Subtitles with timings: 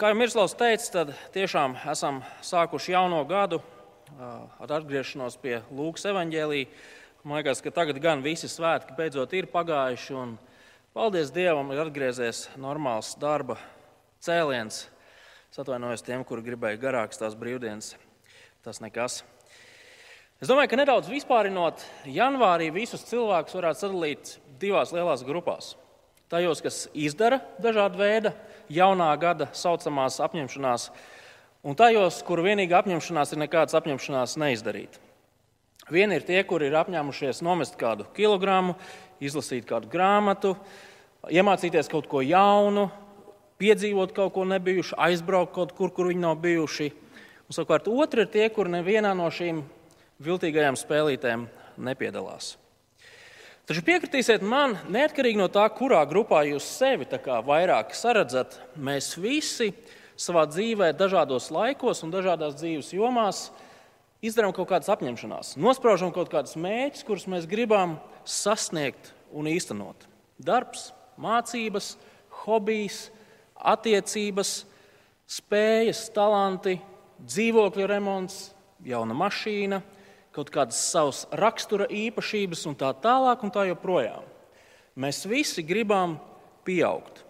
[0.00, 3.58] Kā jau Mirslavs teica, tad tiešām esam sākuši jauno gadu
[4.16, 6.60] ar atgriešanos pie Lūkas evaņģēlī.
[7.20, 10.32] Man liekas, ka tagad gan visi svētki beidzot ir pagājuši, un
[10.96, 13.58] paldies Dievam, ir atgriezies normāls darba
[14.24, 14.86] cēliens.
[15.52, 17.92] Es atvainojos tiem, kuri gribēja garākas tās brīvdienas.
[18.64, 19.20] Tas nekas.
[20.40, 25.74] Es domāju, ka nedaudz vispārinot, janvārī visus cilvēkus varētu sadalīt divās lielās grupās.
[26.32, 28.32] Tajos, kas izdara dažādu veidu
[28.70, 30.88] jaunā gada saucamās apņemšanās,
[31.66, 35.00] un tajos, kur vienīgā apņemšanās ir nekādas apņemšanās neizdarīt.
[35.90, 38.76] Vieni ir tie, kuri ir apņēmušies nomest kādu kilogramu,
[39.20, 40.54] izlasīt kādu grāmatu,
[41.34, 42.86] iemācīties kaut ko jaunu,
[43.60, 46.92] piedzīvot kaut ko nebijušu, aizbraukt kaut kur, kur viņi nav bijuši.
[47.50, 49.64] Un, savukārt, otri ir tie, kuri nevienā no šīm
[50.22, 51.48] viltīgajām spēlītēm
[51.82, 52.54] nepiedalās.
[53.68, 57.06] Taču piekritīsiet man, neatkarīgi no tā, kurā grupā jūs sevi
[57.46, 59.70] vairāk saredzat, mēs visi
[60.20, 63.50] savā dzīvē, dažādos laikos un dažādās dzīves jomās
[64.24, 70.08] izdarām kaut kādas apņemšanās, nospraužam kaut kādus mērķus, kurus mēs gribam sasniegt un īstenot.
[70.40, 71.94] Darbs, mācības,
[72.42, 73.08] hobijs,
[73.54, 74.52] attiecības,
[75.30, 76.78] spējas, talanti,
[77.20, 78.50] dzīvokļu remonts,
[78.84, 79.82] jauna mašīna
[80.34, 84.26] kaut kādas savas rakstura īpašības un tā tālāk un tā joprojām.
[85.00, 86.18] Mēs visi gribam
[86.66, 87.24] pieaugt.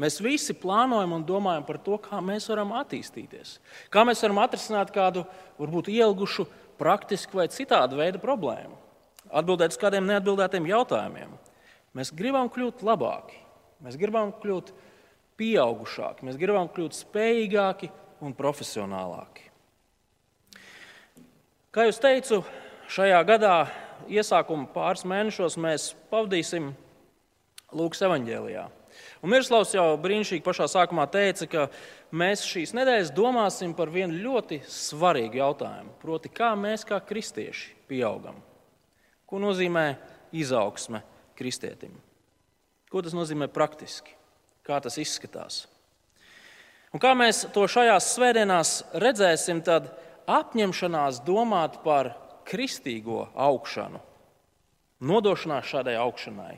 [0.00, 3.58] Mēs visi plānojam un domājam par to, kā mēs varam attīstīties,
[3.92, 5.26] kā mēs varam atrisināt kādu,
[5.60, 6.46] varbūt ielgušu,
[6.80, 8.78] praktisku vai citādu veidu problēmu,
[9.28, 11.34] atbildēt uz kādiem neatbildētiem jautājumiem.
[11.98, 13.36] Mēs gribam kļūt labāki,
[13.84, 14.72] mēs gribam kļūt
[15.36, 17.90] pieaugušāki, mēs gribam kļūt spējīgāki
[18.24, 19.49] un profesionālāki.
[21.70, 22.40] Kā jau teicu,
[22.90, 23.56] šajā gadā,
[24.10, 26.72] iesākuma pāris mēnešos, mēs pavadīsim
[27.70, 28.64] Lūkas evanģēlijā.
[29.22, 31.68] Un Mirslavs jau brīnišķīgi pašā sākumā teica, ka
[32.10, 35.94] mēs šīs nedēļas domāsim par vienu ļoti svarīgu jautājumu.
[36.02, 38.42] Proti, kā mēs kā kristieši pieaugam?
[39.30, 39.92] Ko nozīmē
[40.34, 41.04] izaugsme
[41.38, 41.94] kristietim?
[42.90, 44.18] Ko tas nozīmē praktiski?
[44.66, 45.68] Kā tas izskatās?
[46.90, 49.92] Un kā mēs to šajās svētdienās redzēsim, tad
[50.30, 52.14] apņemšanās domāt par
[52.48, 54.00] kristīgo augšanu,
[55.00, 56.54] nodošanās šādai augšanai,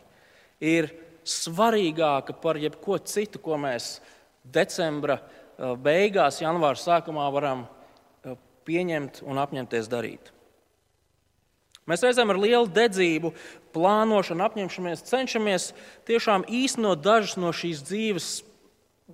[0.62, 0.90] ir
[1.28, 3.96] svarīgāka par jebko citu, ko mēs
[4.42, 10.32] decembra eh, beigās, janvāra sākumā varam eh, pieņemt un apņemties darīt.
[11.90, 13.32] Mēs reizēm ar lielu dedzību,
[13.74, 15.72] plānošanu, apņemšamies, cenšamies
[16.06, 18.28] tiešām īstenot dažus no šīs dzīves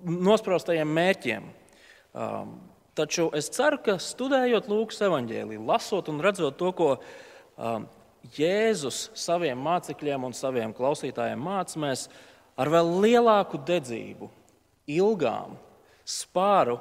[0.05, 1.47] nospraustajiem mērķiem.
[2.13, 2.53] Um,
[2.97, 7.85] Taču es ceru, ka studējot Lūkas evanģēliju, lasot un redzot to, ko um,
[8.35, 12.07] Jēzus saviem mācekļiem un saviem klausītājiem mācīja, mēs
[12.59, 14.27] ar vēl lielāku dedzību,
[14.89, 15.55] ilgām,
[16.03, 16.79] spāru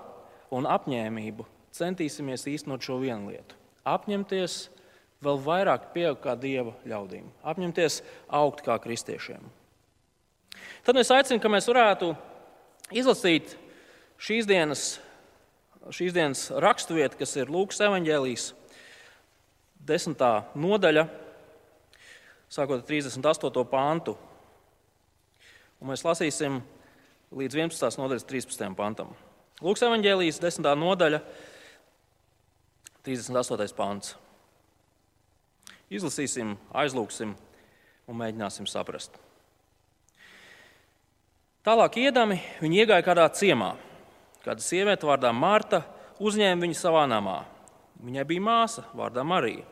[0.55, 1.47] un apņēmību
[1.77, 3.57] centīsimies īstenot šo vienu lietu.
[3.89, 4.57] Apņemties
[5.25, 8.01] vēl vairāk pieaugt kā dieva ļaudīm, apņemties
[8.41, 9.43] augt kā kristiešiem.
[10.87, 12.13] Tad es aicinu, ka mēs varētu
[12.97, 13.55] izlasīt
[14.19, 14.85] šīs dienas
[15.95, 18.51] šīs dienas raksturvieta, kas ir Lūkas evanģēlijas
[19.89, 21.07] desmitā nodaļa,
[22.53, 23.65] sākot ar 38.
[23.71, 24.17] pāntu.
[25.79, 26.61] Un mēs lasīsim
[27.33, 28.01] līdz 11.
[28.01, 28.75] nodaļas 13.
[28.77, 29.15] pantam.
[29.63, 31.23] Lūkas evanģēlijas desmitā nodaļa,
[33.07, 33.77] 38.
[33.79, 34.13] pāns.
[35.89, 37.33] Izlasīsim, aizlūksim
[38.09, 39.15] un mēģināsim saprast.
[41.65, 43.75] Tālāk iedami viņi iegāja kādā ciemā.
[44.49, 45.83] Kāda sieviete vārdā Marta
[46.25, 47.43] uzņēma viņu savā namā.
[48.01, 49.67] Viņai bija māsa vārdā Marija.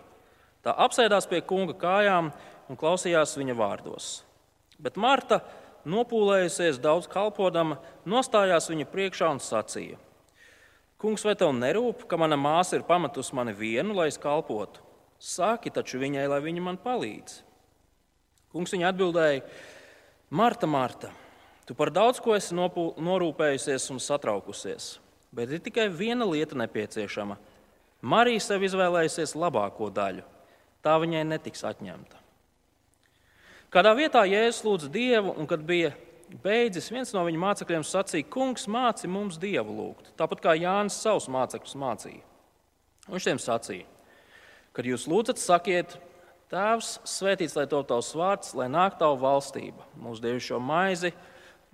[0.60, 2.28] Tā apsēdās pie kunga kājām
[2.68, 4.10] un klausījās viņa vārdos.
[4.76, 5.40] Bet Marta,
[5.88, 9.96] nopūlējusies daudz kalpodama, nostājās viņa priekšā un sacīja:
[11.00, 14.84] Kungs, vai tev nerūp, ka mana māsa ir pametusi mani vienu, lai es kalpotu?
[15.16, 17.40] Saki taču viņai, lai viņa man palīdz.
[18.52, 19.46] Kungs viņa atbildēja:
[20.36, 21.16] Marta, Marta!
[21.66, 24.96] Tu par daudz ko esi norūpējusies un satraukusies,
[25.34, 27.34] bet ir tikai viena lieta nepieciešama.
[28.06, 30.22] Marija sev izvēlējusies labāko daļu,
[30.84, 32.22] tā viņai netiks atņemta.
[33.74, 35.90] Kādā vietā Jēzus lūdza Dievu, un kad bija
[36.44, 41.26] beidzis, viens no viņa mācekļiem sacīja: Kungs, māci mums Dievu lūgt, tāpat kā Jānis savus
[41.32, 42.22] mācekļus mācīja.
[43.10, 43.88] Viņš tiem sacīja:
[44.76, 45.98] Kad jūs lūdzat, sakiet,
[46.46, 51.10] Tēvs, svētīts lai top tavs vārds, lai nāk tava valstība, mūsu dievišķo maizi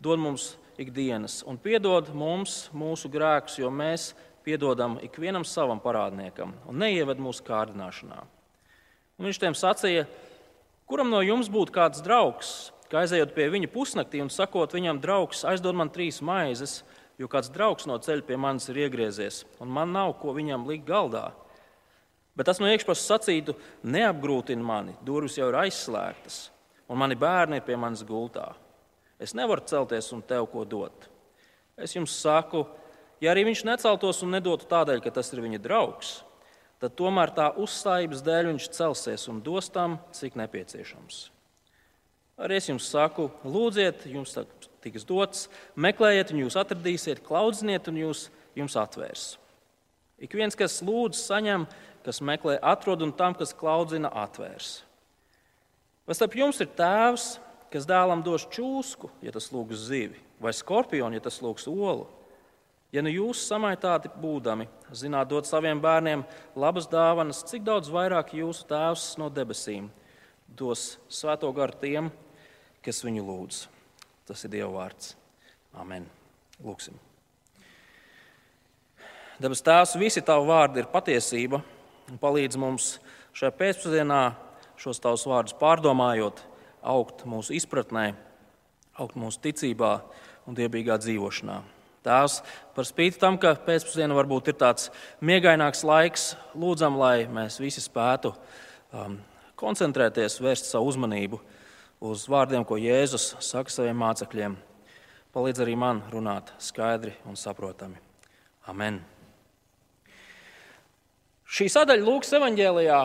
[0.02, 4.12] dod mums ikdienas un piedod mums mūsu grēkus, jo mēs
[4.42, 8.22] piedodam ikvienam savam parādniekam un neieved mūsu kārdināšanā.
[9.18, 10.06] Un viņš tiem sacīja,
[10.90, 15.44] kuram no jums būtu kāds draugs, ka aizejot pie viņa pusnaktī un sakot viņam, draugs,
[15.48, 16.80] aizdod man trīs maizes,
[17.20, 20.88] jo kāds draugs no ceļa pie manis ir iegriezies, un man nav ko viņam likt
[20.88, 21.30] galdā.
[22.36, 23.54] Bet tas no iekšpuses sacītu,
[23.84, 26.46] neapgrūtina mani, durvis jau ir aizslēgtas,
[26.88, 28.50] un mani bērni ir pie manis gultā.
[29.22, 31.06] Es nevaru celties un tev ko dot.
[31.78, 32.64] Es jums saku,
[33.22, 36.16] ja arī viņš neceltos un nedotu tādēļ, ka tas ir viņa draugs,
[36.82, 41.28] tad tomēr tā uzstājības dēļ viņš celsies un dos tam, cik nepieciešams.
[42.42, 44.34] Arī es jums saku, lūdziet, jums
[44.82, 45.46] tiks dots,
[45.78, 48.26] meklējiet, un jūs atradīsiet, klaudziniet, un jūs,
[48.58, 49.26] jums atvērs.
[50.22, 51.68] Ik viens, kas lūdz, saņem,
[52.02, 54.80] kas meklē, atrod, un tam, kas klaudzina, atvērs.
[56.06, 57.36] Vai starp jums ir tēvs,
[57.72, 62.08] kas dēlam dos čūsku, ja tas lūgs zivi, vai skorpionu, ja tas lūgs olu?
[62.92, 66.26] Ja nu jūs samaitāti būdami, zināt dot saviem bērniem
[66.60, 69.88] labas dāvanas, cik daudz vairāk jūsu tēvs no debesīm
[70.52, 72.10] dos svēto garu tiem,
[72.84, 73.62] kas viņu lūdz.
[74.28, 75.14] Tas ir Dieva vārds.
[75.80, 76.04] Amen.
[76.62, 76.98] Lūksim.
[79.42, 81.62] Debes Tēvs, visi tavi vārdi ir patiesība
[82.12, 82.92] un palīdz mums
[83.34, 84.20] šajā pēcpusdienā
[84.78, 86.42] šos tavus vārdus pārdomājot,
[86.82, 88.12] augt mūsu izpratnē,
[88.98, 89.94] augt mūsu ticībā
[90.46, 91.60] un dievīgā dzīvošanā.
[92.02, 92.40] Tēvs,
[92.74, 94.88] par spīti tam, ka pēcpusdiena varbūt ir tāds
[95.22, 99.20] miegaināks laiks, lūdzam, lai mēs visi spētu um,
[99.60, 101.38] koncentrēties, vērst savu uzmanību
[102.02, 104.58] uz vārdiem, ko Jēzus saka saviem mācekļiem.
[105.32, 108.02] Palīdz arī man runāt skaidri un saprotami.
[108.68, 108.98] Amen.
[111.52, 112.98] Šī sadaļa Lūkas evanģēlijā,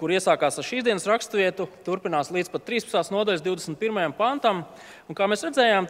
[0.00, 3.12] kur iesākās ar šīs dienas raksturvietu, turpinās līdz pat 13.
[3.14, 4.14] nodaļas 21.
[4.18, 4.64] pantam.
[5.08, 5.88] Un, kā mēs redzējām,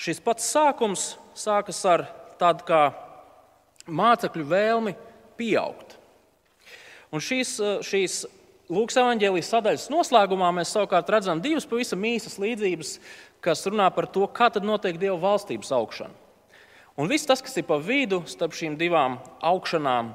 [0.00, 1.06] šis pats sākums
[1.36, 2.06] sākas ar
[2.40, 2.82] tādu kā
[3.90, 4.96] mācekļu vēlmi
[5.40, 5.96] pieaugt.
[7.10, 7.56] Un šīs,
[7.86, 8.20] šīs
[8.70, 12.92] Lūkas evanģēlijas sadaļas noslēgumā mēs savukārt redzam divas pavisam īsas līdzības,
[13.42, 16.14] kas runā par to, kā tad notiek Dieva valstības augšana.
[16.94, 20.12] Un viss tas, kas ir pa vidu starp šīm divām augšanām,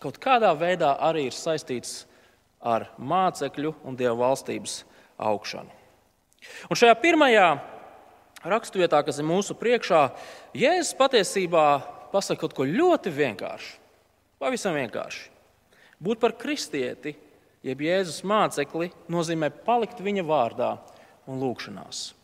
[0.00, 2.06] kaut kādā veidā arī ir saistīts
[2.60, 4.82] ar mācekļu un Dieva valstības
[5.20, 5.72] augšanu.
[6.68, 7.48] Un šajā pirmajā
[8.48, 10.06] raksturvietā, kas ir mūsu priekšā,
[10.56, 11.66] Jēzus patiesībā
[12.12, 13.76] pasaka kaut ko ļoti vienkāršu.
[14.40, 15.28] Pavisam vienkārši.
[16.00, 17.12] Būt par kristieti
[17.66, 20.70] jeb Jēzus mācekli, nozīmē palikt viņa vārdā
[21.28, 22.14] un lūgšanās.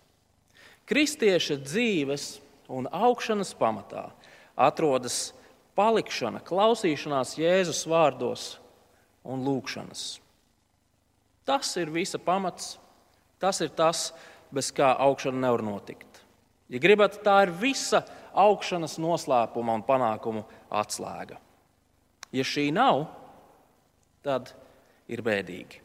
[0.89, 2.37] Kristieša dzīves
[2.73, 4.09] un augšanas pamatā
[4.57, 5.35] atrodas
[5.77, 8.55] palikšana, klausīšanās Jēzus vārdos
[9.27, 10.07] un lūgšanas.
[11.47, 12.75] Tas ir visa pamats,
[13.39, 14.11] tas ir tas,
[14.51, 16.23] bez kā augšana nevar notikt.
[16.73, 18.03] Ja gribat, tā ir visa
[18.35, 20.43] augšanas noslēpuma un panākumu
[20.75, 21.39] atslēga.
[22.35, 23.07] Ja šī nav,
[24.27, 24.51] tad
[25.07, 25.83] ir bēdīgi.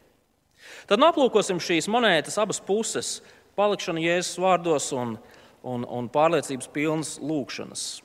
[0.90, 3.20] Tad aplūkosim šīs monētas abas puses-
[3.58, 5.18] palikšanu Jēzus vārdos un,
[5.62, 8.02] un, un pārliecības pilnas lūgšanas.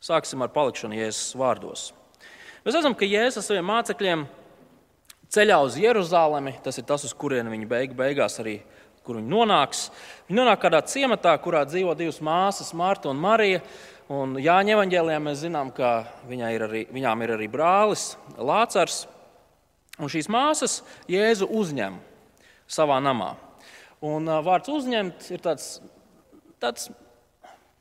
[0.00, 1.90] Sāksim ar palikšanu Jēzus vārdos.
[2.64, 4.26] Mēs redzam, ka Jēzus saviem mācekļiem
[5.34, 8.58] ceļā uz Jeruzalemi, tas ir tas, uz kurieni viņi beig, beigās arī
[9.04, 9.88] kur viņi nonāks.
[10.28, 13.62] Viņi nonāk kādā ciematā, kurā dzīvo divas māsas, Marta un Marija.
[14.10, 19.04] Un Jāņa evanģēlijā mēs zinām, ka ir arī, viņām ir arī brālis Lācars.
[20.00, 20.80] Un šīs māsas
[21.10, 22.00] Jēzu uzņem
[22.70, 23.36] savā namā.
[24.02, 25.78] Un vārds uzņemt ir tāds,
[26.62, 26.88] tāds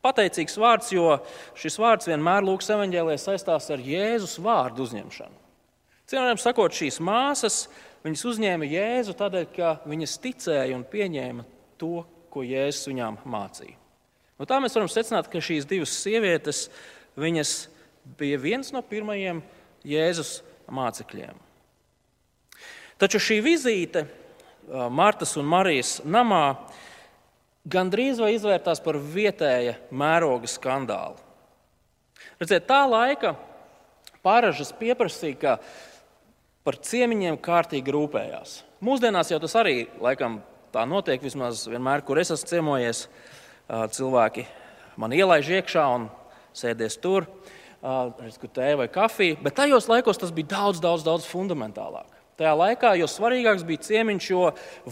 [0.06, 1.18] pateicīgs vārds, jo
[1.58, 5.49] šis vārds vienmēr Lūkas evanģēlē saistās ar Jēzus vārdu uzņemšanu.
[6.10, 7.68] Cienījamiem sakot, šīs māsas
[8.02, 11.44] viņas uzņēma Jēzu tādēļ, ka viņas ticēja un pieņēma
[11.78, 12.02] to,
[12.34, 13.76] ko Jēzus viņām mācīja.
[14.40, 16.64] No tā mēs varam secināt, ka šīs divas sievietes
[18.18, 19.44] bija viens no pirmajiem
[19.86, 20.40] Jēzus
[20.74, 21.38] mācekļiem.
[23.00, 24.08] Taču šī vizīte
[24.70, 26.56] Martas un Marijas namā
[27.70, 31.22] gandrīz vai izvērtās par vietēja mēroga skandālu.
[32.42, 33.36] Redziet, tā laika
[34.26, 35.56] pāražas pieprasīja, ka
[36.70, 38.60] par ciemiņiem kārtīgi rūpējās.
[38.86, 40.36] Mūsdienās jau tas arī laikam
[40.70, 43.00] tā notiek, vismaz vienmēr, kur es esmu ciemojies.
[43.96, 44.44] Cilvēki
[45.02, 46.06] man ielaiž iekšā un
[46.54, 47.26] sēdies tur,
[47.82, 49.40] redz, kur tēja vai kafija.
[49.42, 52.19] Bet tajos laikos tas bija daudz, daudz, daudz fundamentālāk.
[52.40, 54.46] Tajā laikā, jo svarīgāks bija ciemiņš, jo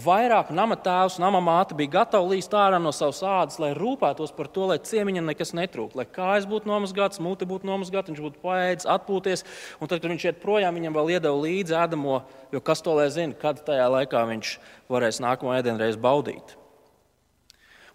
[0.04, 4.50] vairāk nama tēvs, nama māte bija gatavi līst ārā no savas ādas, lai rūpētos par
[4.52, 8.88] to, lai ciemiņam nekas netrūkst, lai kājas būtu nomazgātas, mute būtu nomazgāta, viņš būtu paēdis,
[8.92, 9.46] atpūties.
[9.80, 12.18] Un tad, kad viņš iet projām, viņam vēl iedeva līdzi ēdamo,
[12.52, 14.50] jo kas to lai zina, kad tajā laikā viņš
[14.92, 16.52] varēs nākamo ēdienreizi baudīt.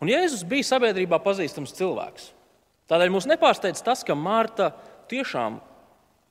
[0.02, 2.32] Un Jēzus bija sabiedrībā pazīstams cilvēks.
[2.90, 4.72] Tādēļ mūs nepārsteidz tas, ka Marta
[5.14, 5.62] tiešām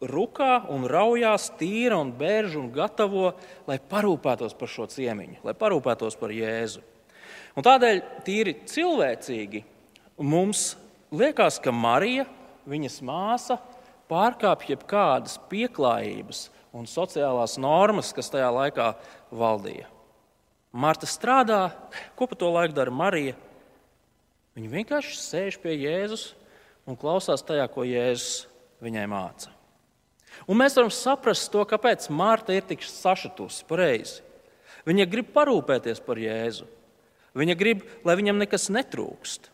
[0.09, 3.33] rukā un raujās, tīra un bērž un gatavo,
[3.69, 6.83] lai parūpētos par šo ciemiņu, lai parūpētos par Jēzu.
[7.57, 9.63] Un tādēļ tīri cilvēcīgi
[10.25, 10.73] mums
[11.13, 12.27] liekas, ka Marija,
[12.69, 13.59] viņas māsa,
[14.11, 18.93] pārkāpj jebkādas pieklājības un sociālās normas, kas tajā laikā
[19.33, 19.89] valdīja.
[20.73, 21.67] Marta strādā,
[22.17, 23.37] ko pa to laiku dara Marija?
[24.57, 26.31] Viņa vienkārši sēž pie Jēzus
[26.89, 28.47] un klausās tajā, ko Jēzus
[28.85, 29.53] viņai māca.
[30.53, 34.21] Un mēs varam saprast to, kāpēc Marta ir tik sašutusi pareizi.
[34.85, 36.67] Viņa grib parūpēties par Jēzu.
[37.39, 39.49] Viņa grib, lai viņam nekas netrūkst,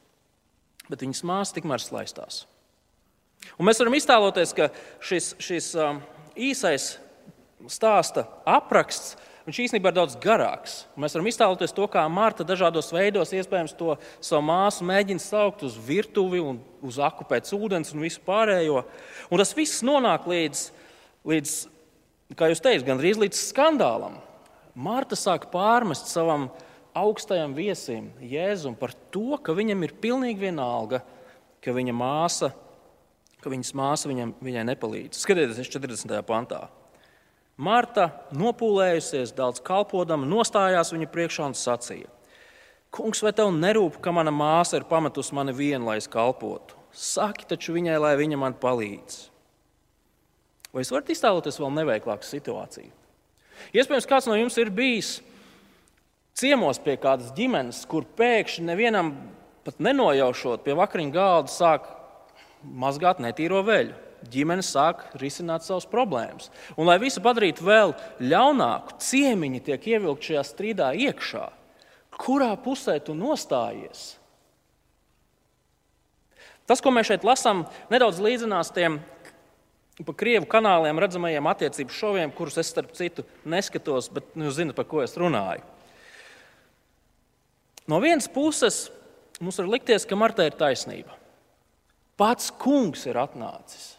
[0.90, 2.46] bet viņas māsa tikmēr slaistās.
[3.54, 4.72] Un mēs varam iztēloties, ka
[5.04, 6.00] šis, šis um,
[6.34, 6.96] īsais
[7.70, 9.14] stāsta apraksts
[9.48, 10.82] viņš īstenībā ir daudz garāks.
[11.00, 15.78] Mēs varam iztēloties to, kā Marta dažādos veidos, iespējams, to savu māsu mēģina saukt uz
[15.80, 18.82] virtuvi un uz aku pēc ūdens un visu pārējo.
[19.30, 20.66] Un tas viss nonāk līdz,
[21.28, 21.58] līdz
[22.36, 24.18] kā jūs teicat, gandrīz līdz skandālam.
[24.78, 26.48] Marta sāk pārmest savam
[26.96, 31.02] augstajam viesim, Jēzum, par to, ka viņam ir pilnīgi vienalga,
[31.64, 32.52] ka viņa māsa,
[33.42, 35.22] ka viņas māsa viņam, viņai nepalīdz.
[35.22, 36.18] Skatieties, 40.
[36.26, 36.66] pantā.
[37.58, 42.10] Marta, nopūlējusies, daudz kalpodama, nostājās viņa priekšā un sacīja:
[42.94, 46.78] Kungs, vai tev nerūp, ka mana māsa ir pametusi mani vienu, lai es kalpotu?
[46.94, 49.18] Saki taču viņai, lai viņa man palīdz.
[50.72, 52.90] Vai jūs varat iztēloties vēl neveiklāku situāciju?
[53.74, 55.18] Iespējams, kāds no jums ir bijis
[56.38, 59.14] ciemos pie kādas ģimenes, kur pēkšņi nevienam
[59.66, 61.88] pat nenojaušot pie vakariņu galda sāk
[62.62, 63.96] mazgāt netīro veļu
[64.32, 66.48] ģimene sāk risināt savas problēmas.
[66.76, 71.46] Un, lai visu padarītu vēl ļaunāku, ciemiņi tiek ievilkti šajā strīdā iekšā.
[72.18, 74.16] Kurā pusē tu nostājies?
[76.68, 78.98] Tas, ko mēs šeit lasām, nedaudz līdzinās tiem
[80.06, 84.76] pa krievu kanāliem redzamajiem attiecību šoviem, kurus es starp citu neskatos, bet nu, jūs zinat,
[84.78, 85.64] par ko es runāju.
[87.88, 88.86] No vienas puses,
[89.40, 91.16] mums var likties, ka Marta ir taisnība.
[92.18, 93.94] Pats kungs ir atnācis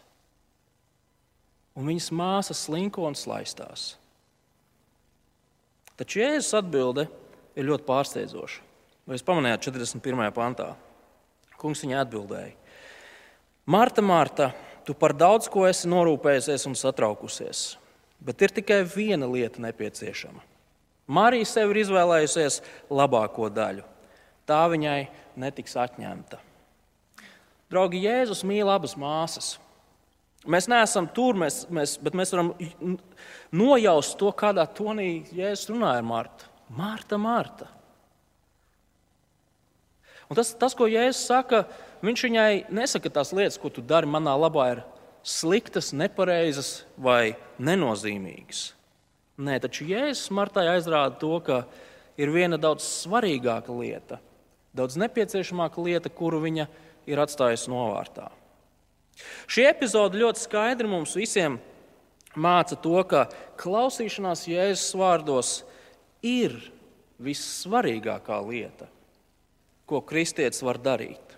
[1.80, 3.94] un viņas māsa slinko un slaistās.
[6.00, 7.06] Taču Jēzus atbilde
[7.56, 8.64] ir ļoti pārsteidzoša.
[9.08, 10.30] Vai jūs pamanījāt 41.
[10.36, 10.70] pantā?
[11.60, 12.52] Kungs viņai atbildēja:
[13.68, 14.50] Marta, Marta,
[14.86, 17.64] tu par daudz ko esi norūpējusies un satraukusies,
[18.20, 20.42] bet ir tikai viena lieta nepieciešama.
[21.10, 22.60] Marija sev ir izvēlējusies
[22.92, 23.82] labāko daļu.
[24.46, 25.00] Tā viņai
[25.40, 26.38] netiks atņemta.
[27.70, 29.56] Draugi, Jēzus mīl abas māsas.
[30.50, 32.54] Mēs neesam tur, mēs, mēs, bet mēs varam
[33.54, 36.48] nojaust to, kādā tonī Jēzus runāja ar Martu.
[36.78, 37.68] Marta, Marta.
[40.30, 41.64] Un tas, tas, ko Jēzus saka,
[42.04, 44.82] viņš viņai nesaka tās lietas, ko tu dari manā labā, ir
[45.26, 48.70] sliktas, nepareizas vai nenozīmīgas.
[49.40, 51.62] Nē, taču Jēzus Martai aizrāda to, ka
[52.20, 54.20] ir viena daudz svarīgāka lieta,
[54.76, 56.68] daudz nepieciešamāka lieta, kuru viņa
[57.08, 58.28] ir atstājusi novārtā.
[59.50, 61.58] Šī epizode ļoti skaidri mums visiem
[62.36, 63.26] māca to, ka
[63.60, 65.54] klausīšanās Jēzus vārdos
[66.24, 66.56] ir
[67.20, 68.88] vissvarīgākā lieta,
[69.88, 71.29] ko kristietis var darīt.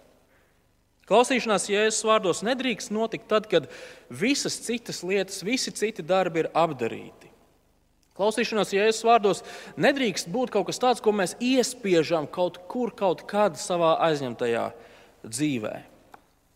[1.10, 3.66] Klausīšanās Jēzus vārdos nedrīkst notikt tad, kad
[4.08, 7.30] visas citas lietas, visi citi darbi ir apdarīti.
[8.16, 9.40] Klausīšanās Jēzus vārdos
[9.80, 14.66] nedrīkst būt kaut kas tāds, ko mēs iespiežam kaut kur, kaut kad savā aizņemtajā
[15.24, 15.88] dzīvēm.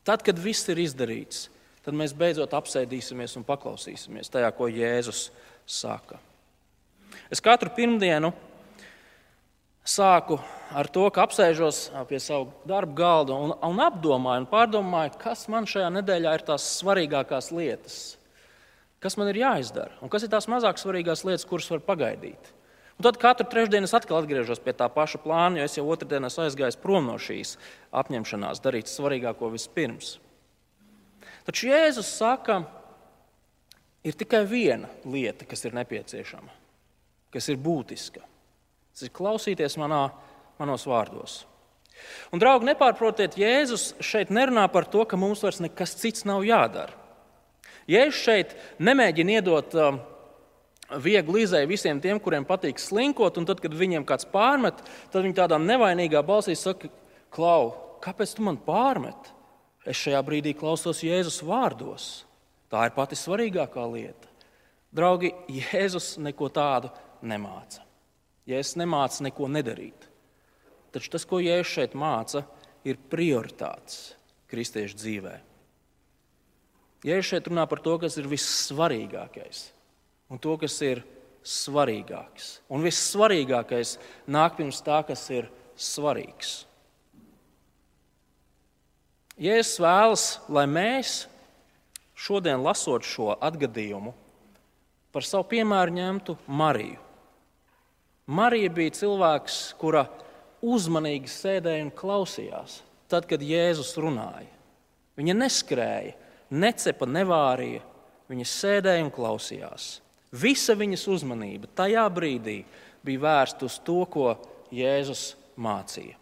[0.07, 1.49] Tad, kad viss ir izdarīts,
[1.83, 5.31] tad mēs beidzot apsēdīsimies un paklausīsimies tajā, ko Jēzus
[5.67, 6.21] saka.
[7.33, 8.31] Es katru pirmdienu
[9.87, 10.41] sāku
[10.75, 15.69] ar to, ka apsēžos pie savu darbu galda un, un apdomāju un pārdomāju, kas man
[15.71, 17.97] šajā nedēļā ir tās svarīgākās lietas,
[19.03, 22.53] kas man ir jāizdara un kas ir tās mazāk svarīgās lietas, kuras var pagaidīt.
[22.97, 26.25] Un tad katru trešdienu es atkal atgriežos pie tā paša plāna, jo es jau otrdien
[26.25, 27.59] esmu aizgājis prom no šīs
[27.93, 30.15] apņemšanās, darīt svarīgāko vispirms.
[31.47, 32.63] Taču Jēzus saka,
[34.07, 36.49] ir tikai viena lieta, kas ir nepieciešama,
[37.37, 38.25] kas ir būtiska.
[38.97, 40.07] Tas ir klausīties manā,
[40.57, 41.43] manos vārdos.
[42.33, 46.97] Un, draugi, nepārprotiet, Jēzus šeit nerunā par to, ka mums vairs nekas cits nav jādara.
[47.93, 49.99] Jēzus šeit nemēģina iedot uh,
[51.05, 54.81] viegli izēja visiem tiem, kuriem patīk slinkot, un tad, kad viņiem kāds pārmet,
[55.13, 56.91] tad viņi tādā nevainīgā balsī saka,
[57.37, 59.33] Klau, kāpēc tu man pārmet?
[59.87, 62.25] Es šajā brīdī klausos Jēzus vārdos.
[62.73, 64.31] Tā ir pati svarīgākā lieta.
[64.97, 67.86] Draugi, Jēzus neko tādu nemāca.
[68.47, 70.07] Jēzus nemāca neko nedarīt.
[70.95, 72.45] Taču tas, ko Jēzus šeit māca,
[72.87, 74.15] ir prioritātes
[74.51, 75.35] kristiešu dzīvē.
[77.07, 79.67] Jēzus šeit runā par to, kas ir vissvarīgākais
[80.31, 81.03] un to, kas ir
[81.47, 82.61] svarīgāks.
[82.71, 83.97] Un vissvarīgākais
[84.31, 86.65] nāk pirms tā, kas ir svarīgs.
[89.37, 91.27] Jēzus vēlas, lai mēs
[92.17, 94.15] šodien lasot šo atgadījumu,
[95.13, 97.06] par savu piemēru ņemtu Mariju.
[98.27, 100.03] Marija bija cilvēks, kura
[100.67, 104.49] uzmanīgi sēdēja un klausījās, tad, kad Jēzus runāja.
[105.17, 106.17] Viņa neskrēja,
[106.51, 107.85] necepa, nevārīja,
[108.27, 109.87] viņa sēdēja un klausījās.
[110.35, 112.57] Visa viņas uzmanība tajā brīdī
[113.07, 114.33] bija vērsta uz to, ko
[114.75, 116.19] Jēzus mācīja.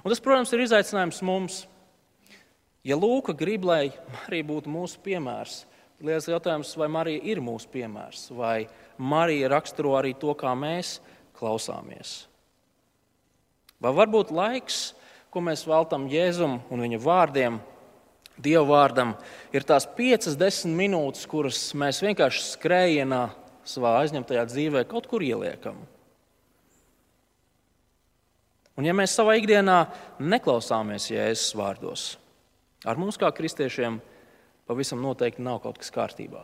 [0.00, 1.58] Un tas, protams, ir izaicinājums mums.
[2.84, 3.92] Ja Lūka grib, lai
[4.22, 5.66] Marija būtu mūsu piemērs,
[6.04, 8.83] liels jautājums, vai Marija ir mūsu piemērs, vai Marija
[9.48, 11.00] raksturo arī to, kā mēs
[11.36, 12.26] klausāmies.
[13.80, 14.94] Vai varbūt laiks,
[15.30, 17.60] ko mēs veltam Jēzum un viņa vārdiem,
[18.34, 19.12] Dieva vārdam,
[19.54, 23.28] ir tās piecas, desmit minūtes, kuras mēs vienkārši skrējienā
[23.62, 25.76] savā aizņemtajā dzīvē kaut kur ieliekam.
[28.74, 29.84] Un ja mēs savā ikdienā
[30.18, 32.08] neklausāmies Jēzus vārdos,
[32.82, 34.00] ar mums kā kristiešiem
[34.66, 36.42] pavisam noteikti nav kaut kas kārtībā.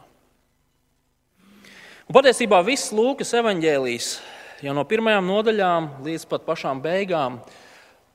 [2.11, 4.07] Un patiesībā viss Lūkas evaņģēlijs
[4.67, 7.37] jau no pirmajām nodaļām līdz pat pašām beigām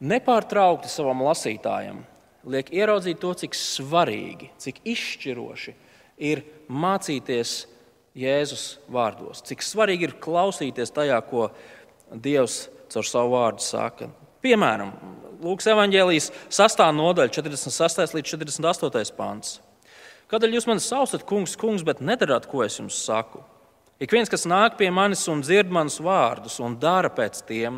[0.03, 2.01] nepārtraukti savam lasītājam
[2.43, 5.77] liek ieraudzīt to, cik svarīgi, cik izšķiroši
[6.27, 7.55] ir mācīties
[8.19, 11.47] Jēzus vārdos, cik svarīgi ir klausīties tajā, ko
[12.11, 14.11] Dievs caur savu vārdu saka.
[14.43, 14.91] Piemēram,
[15.39, 16.85] Lūkas evanģēlijas 6.
[16.99, 18.19] nodaļa, 46.
[18.19, 19.15] līdz 48.
[19.15, 19.57] pāns.
[20.27, 23.45] Kādēļ jūs mani saucat, kungs, kungs, bet nedarāt, ko es jums saku?
[23.95, 27.77] Ik viens, kas nāk pie manis un dzird manus vārdus un dara pēc tiem,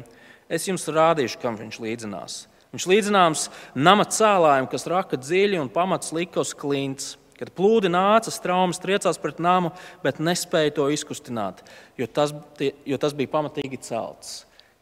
[0.50, 2.38] es jums rādīšu, kam viņš līdzinās.
[2.74, 3.44] Viņš līdzināms
[3.78, 7.16] nama cēlājiem, kas raka dziļi un pamats lika uz klints.
[7.38, 9.70] Kad plūdi nāca, straumes triecās pret namu,
[10.02, 11.60] bet nespēja to izkustināt,
[11.94, 14.40] jo tas, jo tas bija pamatīgi celts.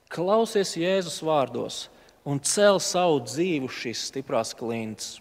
[0.08, 1.82] Klausies Jēzus vārdos
[2.24, 5.18] un cel savu dzīvi uz šīs stiprās klints.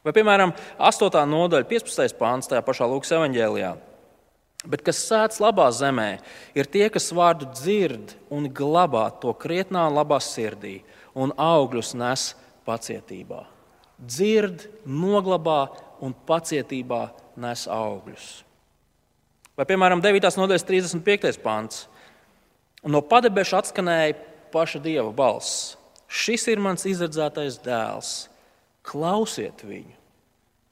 [0.00, 1.20] Vai, piemēram, 8.
[1.28, 2.16] nodaļa, 15.
[2.16, 3.74] pāns tajā pašā Lūkas evanģēlijā.
[4.66, 6.18] Bet kas sēdz labā zemē,
[6.58, 10.80] ir tie, kas vārdu dzird un glabā to krietnā labā sirdī,
[11.14, 12.32] un augļus nes
[12.66, 13.44] pacietībā.
[13.98, 15.68] Dzird, noglabā
[16.02, 18.26] un pacietībā nes augļus.
[19.58, 20.26] Vai, piemēram, 9.
[20.38, 21.38] nodaļas 35.
[21.42, 21.86] pāns.
[22.86, 24.18] No padebeša atskanēja
[24.54, 25.76] paša dieva balss.
[26.08, 28.12] Šis ir mans izredzētais dēls.
[28.86, 29.96] Klausiet viņu.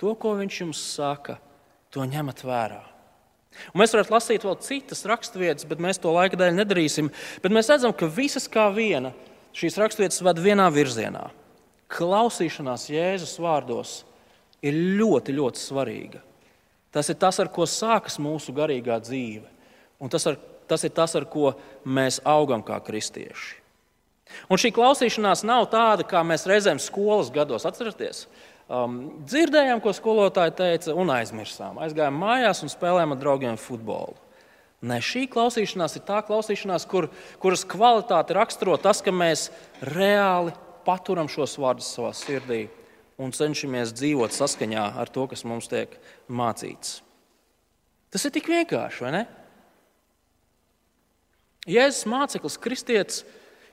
[0.01, 1.39] To, ko viņš jums saka,
[1.91, 2.83] to ņemat vērā.
[3.73, 7.11] Un mēs varētu lasīt vēl citas raksturvietas, bet mēs to laika dēļ nedarīsim.
[7.43, 9.15] Bet mēs redzam, ka visas kā viena
[9.57, 11.27] šīs raksturvietas ved vienā virzienā.
[11.93, 14.01] Klausīšanās Jēzus vārdos
[14.65, 16.23] ir ļoti, ļoti svarīga.
[16.95, 19.47] Tas ir tas, ar ko sākas mūsu garīgā dzīve.
[20.01, 20.39] Un tas, ar,
[20.69, 21.53] tas ir tas, ar ko
[21.85, 23.63] mēs augam kā kristieši.
[24.51, 28.25] Un šī klausīšanās nav tāda, kā mēs reizēm skolas gados atceramies.
[28.67, 31.77] Um, dzirdējām, ko skolotāji teica, un aizmirsām.
[31.87, 34.17] Aizgājām mājās un spēlējām ar draugiem futbolu.
[34.87, 37.07] Nē, šī klausīšanās ir tā klausīšanās, kur,
[37.43, 39.49] kuras kvalitāte raksturo tas, ka mēs
[39.87, 40.51] reāli
[40.87, 42.67] paturam šos vārdus savā sirdī
[43.23, 45.95] un cenšamies dzīvot saskaņā ar to, kas mums tiek
[46.29, 47.01] mācīts.
[48.13, 49.23] Tas ir tik vienkārši, vai ne?
[51.71, 53.23] Jēzus māceklis, kristietis,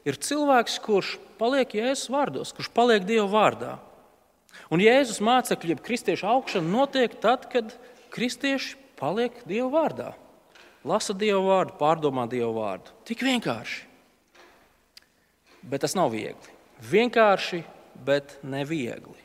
[0.06, 3.74] ir cilvēks, kurš paliek Jēzus vārdos, kurš paliek Dieva vārdā.
[4.74, 7.74] Un Jēzus mācekļu, jeb kristiešu augšana notiek tad, kad
[8.14, 10.12] kristieši paliek Dieva vārdā.
[10.88, 12.94] Lasa Dieva vārdu, pārdomā Dieva vārdu.
[13.08, 13.84] Tik vienkārši.
[15.64, 16.58] Bet tas nav viegli.
[16.84, 17.62] Vienkārši,
[18.04, 19.22] bet neviegli.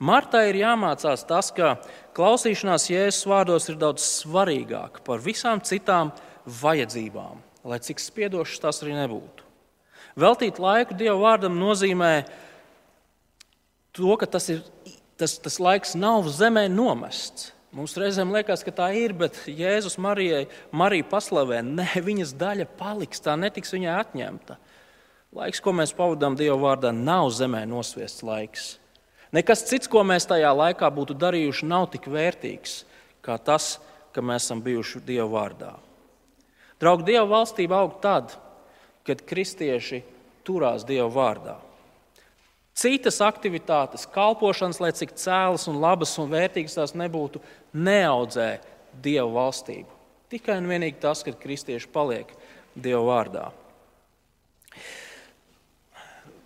[0.00, 1.76] Martai ir jāmācās tas, ka
[2.16, 6.10] klausīšanās Jēzus vārdos ir daudz svarīgāka par visām citām
[6.60, 9.46] vajadzībām, lai cik spiedošas tas arī nebūtu.
[10.20, 12.14] Veltīt laiku Dieva vārdam nozīmē
[14.00, 14.64] to, ka tas, ir,
[15.20, 17.50] tas, tas laiks nav zemē nomests.
[17.76, 23.22] Mums reizēm liekas, ka tā ir, bet Jēzus Marijai Mariju paslavē, ne viņas daļa paliks,
[23.22, 24.58] tā netiks viņai atņemta.
[25.38, 28.72] Laiks, ko mēs pavadām Dieva vārdā, nav zemē nosviests laiks.
[29.30, 32.80] Nekas cits, ko mēs tajā laikā būtu darījuši, nav tik vērtīgs
[33.24, 33.78] kā tas,
[34.10, 35.74] ka mēs esam bijuši Dieva vārdā.
[36.80, 38.34] Draugi, Dieva valstība aug tad,
[39.06, 40.02] kad kristieši
[40.46, 41.58] turās Dieva vārdā.
[42.80, 47.42] Citas aktivitātes, kalpošanas, lai cik cēlas un labas un vērtīgas tās nebūtu,
[47.76, 48.54] neaudzē
[49.04, 49.98] Dieva valstību.
[50.32, 52.30] Tikai un vienīgi tas, ka kristieši paliek
[52.72, 53.50] Dieva vārdā.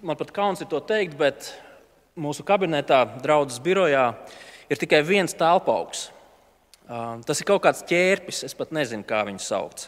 [0.02, 1.52] Man pat kauns ir to teikt, bet
[2.18, 4.10] mūsu kabinetā, draudzes birojā,
[4.66, 6.08] ir tikai viens telpauks.
[6.84, 9.86] Tas ir kaut kāds ķērpis, es pat nezinu, kā viņu sauc.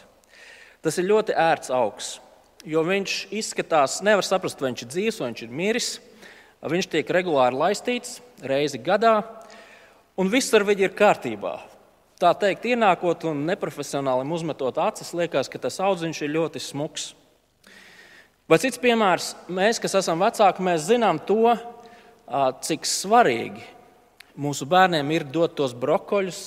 [0.81, 2.15] Tas ir ļoti ērts augs,
[2.63, 5.95] jo viņš izskatās, nevar saprast, vai viņš ir dzīves vai viņš ir miris.
[6.65, 9.19] Viņš tiek regulāri laistīts reizi gadā,
[10.17, 11.53] un viss ar viņu ir kārtībā.
[12.17, 17.11] Tā teikt, ienākot un neprofesionāli uzmetot acis, liekas, ka tas audziņš ir ļoti smuks.
[18.49, 21.53] Vai cits piemērs, mēs, kas esam vecāki, mēs zinām to,
[22.65, 23.61] cik svarīgi
[24.37, 26.41] mūsu bērniem ir dot tos brokoļus,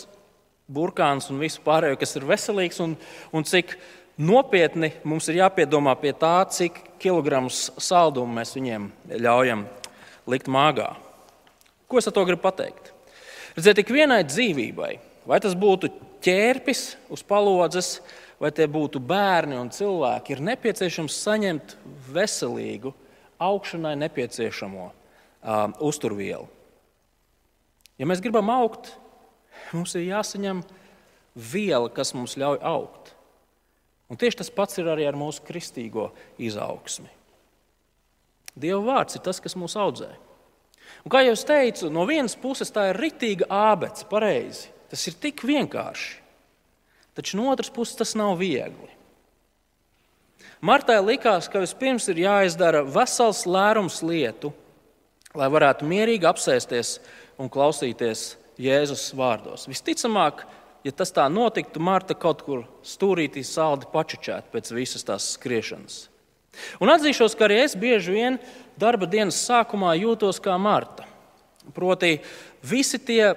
[0.70, 2.96] burkānus un visu pārējo, kas ir veselīgs, un,
[3.30, 3.76] un cik
[4.18, 8.90] nopietni mums ir jāpiedomā pie tā, cik kilogramus saldumu mēs viņiem
[9.22, 9.68] ļaujam
[10.28, 10.92] likt māgā.
[11.90, 12.92] Ko es ar to gribu pateikt?
[13.56, 14.92] Redziet, ik vienai dzīvībai,
[15.26, 15.90] vai tas būtu
[16.24, 17.98] ķērpis uz palodzes,
[18.40, 21.76] vai tie būtu bērni un cilvēki, ir nepieciešams saņemt
[22.14, 22.94] veselīgu,
[23.40, 24.94] augšanai nepieciešamo uh,
[25.84, 26.48] uzturvielu.
[28.00, 28.94] Ja mēs gribam augt,
[29.76, 30.62] mums ir jāsaņem
[31.36, 33.14] viela, kas mums ļauj augt.
[34.10, 36.08] Un tieši tas pats ir arī ar mūsu kristīgo
[36.40, 37.10] izaugsmi.
[38.58, 40.10] Dieva vārds ir tas, kas mūs audzē.
[41.04, 44.68] Un, kā jau teicu, no vienas puses tā ir ritīga ābece, pareizi.
[44.90, 46.18] Tas ir tik vienkārši.
[47.14, 48.90] Taču no otras puses tas nav viegli.
[50.60, 54.52] Martai likās, ka vispirms ir jāizdara vesels lērums lietu,
[55.32, 56.98] lai varētu mierīgi apsēsties
[57.40, 59.64] un klausīties Jēzus vārdos.
[59.70, 60.44] Visticamāk,
[60.84, 66.09] ja tas tā notiktu, Marta kaut kur stūrītī saldi pačučētu pēc visas tās skriešanas.
[66.82, 68.38] Un atzīšos, ka arī es bieži vien
[68.80, 71.06] darba dienas sākumā jūtos kā Marta.
[71.76, 72.18] Proti,
[72.66, 73.34] visi tie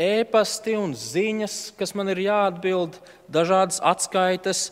[0.00, 2.96] ēpasti un ziņas, kas man ir jāatbild,
[3.30, 4.70] dažādas atskaites,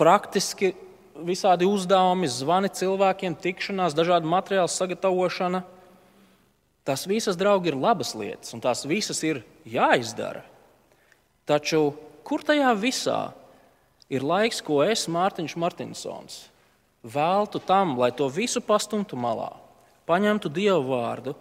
[0.00, 0.74] praktiski
[1.20, 5.62] visādi uzdevumi, zvani cilvēkiem, tikšanās, dažādu materiālu sagatavošana.
[6.88, 10.42] Tās visas, draugi, ir labas lietas, un tās visas ir jāizdara.
[11.48, 11.90] Taču
[12.26, 13.20] kur tajā visā
[14.10, 16.40] ir laiks, ko es, Mārtiņš Martinsons,
[17.04, 19.52] veltu tam, lai to visu pastumtu malā,
[20.08, 21.34] paņemtu Dievu vārdu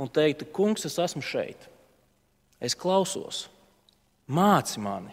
[0.00, 1.68] un teiktu, Kungs, es esmu šeit,
[2.60, 3.46] es klausos,
[4.28, 5.12] māci mani,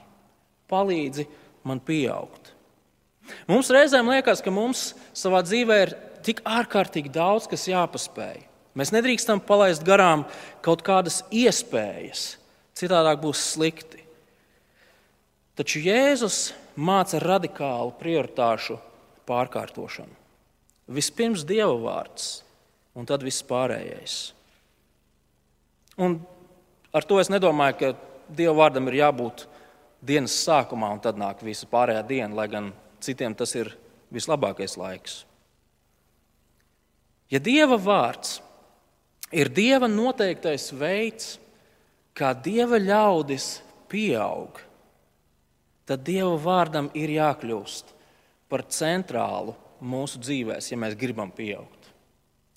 [0.69, 1.27] palīdzi
[1.67, 2.53] man pieaugt.
[3.49, 8.45] Mums reizēm liekas, ka mums savā dzīvē ir tik ārkārtīgi daudz, kas jāpaspēj.
[8.77, 10.23] Mēs nedrīkstam palaist garām
[10.65, 12.37] kaut kādas iespējas,
[12.77, 14.03] citādi būs slikti.
[15.59, 18.77] Taču Jēzus māca radikālu prioritāšu
[19.29, 20.17] pārkārtošanu.
[20.89, 22.39] Vispirms Dieva vārds,
[22.97, 24.17] un tad viss pārējais.
[26.01, 26.17] Un
[26.95, 27.93] ar to es nedomāju, ka
[28.29, 29.45] Dieva vārdam ir jābūt
[30.05, 32.71] dienas sākumā, un tad nāk visa pārējā diena, lai gan
[33.03, 33.73] citiem tas ir
[34.13, 35.23] vislabākais laiks.
[37.29, 38.39] Ja Dieva vārds
[39.31, 41.37] ir Dieva noteiktais veids,
[42.17, 43.59] kā Dieva ļaudis
[43.91, 44.57] pieaug,
[45.85, 47.98] tad Dieva vārdam ir jākļūst
[48.49, 51.77] par centrālu mūsu dzīvēm, ja mēs gribam pieaugt.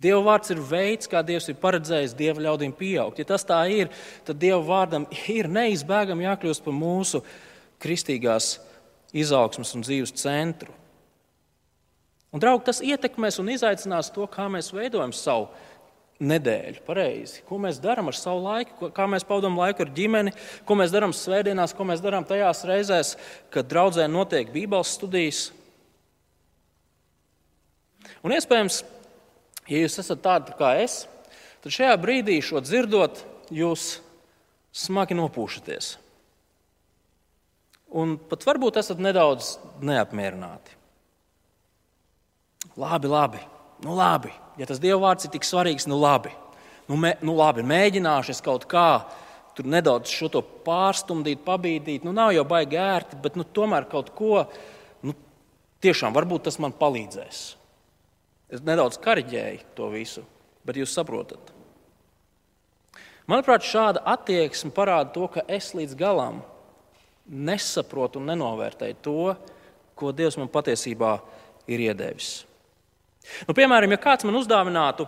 [0.03, 3.21] Dieva vārds ir veids, kā Dievs ir paredzējis Dieva ļaudīm pieaugt.
[3.23, 3.93] Ja tas tā ir,
[4.27, 7.23] tad Dieva vārdam ir neizbēgami jākļūst par mūsu
[7.83, 8.57] kristīgās
[9.15, 10.75] izaugsmas un dzīves centru.
[12.33, 15.51] Un, draugi, tas ietekmēs un izaicinās to, kā mēs veidojam savu
[16.23, 16.83] nedēļu.
[16.87, 17.43] Pareizi.
[17.47, 20.33] Ko mēs darām ar savu laiku, kā mēs pavadām laiku ar ģimeni,
[20.67, 23.17] ko mēs darām svētdienās, ko mēs darām tajās reizēs,
[23.53, 25.51] kad draudzē notiek Bībeles studijas.
[28.23, 28.83] Un iespējams,
[29.67, 31.03] ja jūs esat tādi kā es,
[31.63, 33.97] tad šajā brīdī, šo dzirdot, jūs
[34.73, 35.97] smagi nopūšaties.
[37.93, 40.79] Un pat varbūt esat nedaudz neapmierināti.
[42.79, 43.43] Labi, labi,
[43.85, 44.31] nu labi.
[44.57, 46.33] Ja tas Dieva vārds ir tik svarīgs, nu labi.
[46.89, 49.03] Nu, mē, nu labi, mēģināšu kaut kā
[49.57, 52.07] tur nedaudz šo to pārstumdīt, pabīdīt.
[52.07, 54.47] Nu, nav jau baigi ērti, bet nu, tomēr kaut ko,
[55.05, 55.15] nu,
[55.85, 57.43] tiešām varbūt tas man palīdzēs.
[58.53, 60.23] Es nedaudz kariģēju to visu,
[60.67, 61.53] bet jūs saprotat.
[63.31, 66.43] Manuprāt, šāda attieksme parāda to, ka es līdz galam
[67.25, 69.35] nesaprotu un nenovērtēju to,
[69.97, 71.15] ko Dievs man patiesībā
[71.71, 72.43] ir iedevis.
[73.47, 75.07] Nu, piemēram, ja kāds man uzdāvinātu,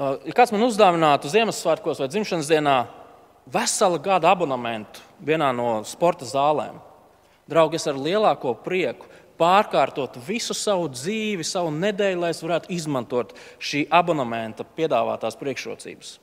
[0.00, 2.76] ja kāds man uzdāvinātu Ziemassvētkos vai dzimšanas dienā
[3.52, 6.80] veselu gada abonementu vienā no sporta zālēm,
[7.50, 13.32] draugi, es ar lielāko prieku pārkārtot visu savu dzīvi, savu nedēļu, lai es varētu izmantot
[13.62, 16.18] šī abonementa piedāvātās priekšrocības.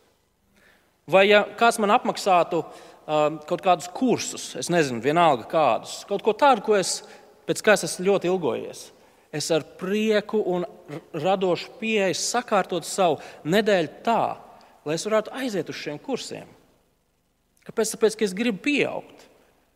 [1.07, 6.35] Vai ja kāds man apmaksātu uh, kaut kādus kursus, es nezinu, vienalga kādus, kaut ko
[6.35, 6.99] tādu, ko es
[7.47, 8.81] pēc kā es esmu ļoti ilgojies,
[9.31, 10.67] es ar prieku un
[11.15, 14.35] radošu pieeju sakārtot savu nedēļu tā,
[14.87, 16.47] lai es varētu aiziet uz šiem kursiem.
[17.67, 17.95] Kāpēc?
[17.95, 19.25] Tāpēc, ka es gribu pieaugt.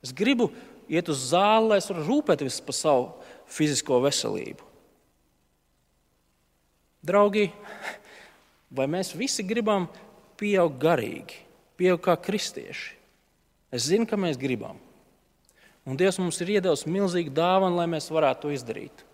[0.03, 0.49] Es gribu
[0.91, 3.20] iet uz zāli, lai es varētu rūpēties par savu
[3.51, 4.67] fizisko veselību.
[7.01, 7.47] Draugi,
[8.69, 9.87] vai mēs visi gribam
[10.39, 11.39] pieaugt garīgi,
[11.79, 12.97] pieaugt kā kristieši?
[13.71, 14.77] Es zinu, ka mēs gribam.
[15.87, 19.05] Un Dievs mums ir iedevis milzīgu dāvanu, lai mēs varētu to izdarīt.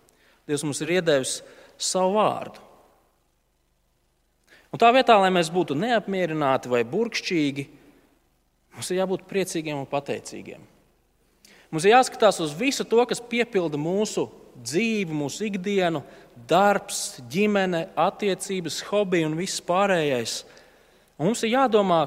[0.48, 1.38] Dievs mums ir iedevis
[1.80, 2.60] savu vārdu.
[4.68, 7.64] Un tā vietā, lai mēs būtu neapmierināti vai burkšķīgi,
[8.76, 10.66] mums ir jābūt priecīgiem un pateicīgiem.
[11.68, 14.28] Mums ir jāskatās uz visu to, kas piepilda mūsu
[14.58, 16.02] dzīvi, mūsu ikdienu,
[16.48, 20.40] darbs, ģimene, attiecības, hobiji un viss pārējais.
[21.18, 22.06] Un mums ir jādomā,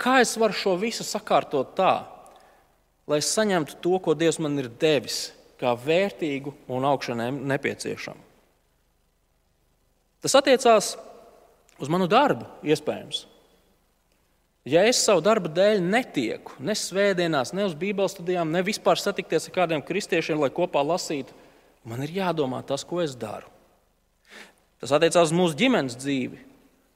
[0.00, 1.92] kā es varu šo visu sakārtot tā,
[3.10, 8.28] lai es saņemtu to, ko Dievs man ir devis, kā vērtīgu un augšanai nepieciešamu.
[10.20, 10.94] Tas attiecās
[11.80, 13.24] uz manu darbu, iespējams.
[14.68, 19.48] Ja es savu darbu dēļ netieku ne svētdienās, ne uz Bībeles studijām, ne vispār satikties
[19.48, 21.32] ar kādiem kristiešiem, lai kopā lasītu,
[21.88, 23.48] man ir jādomā tas, ko es daru.
[24.80, 26.42] Tas attiecās uz mūsu ģimenes dzīvi.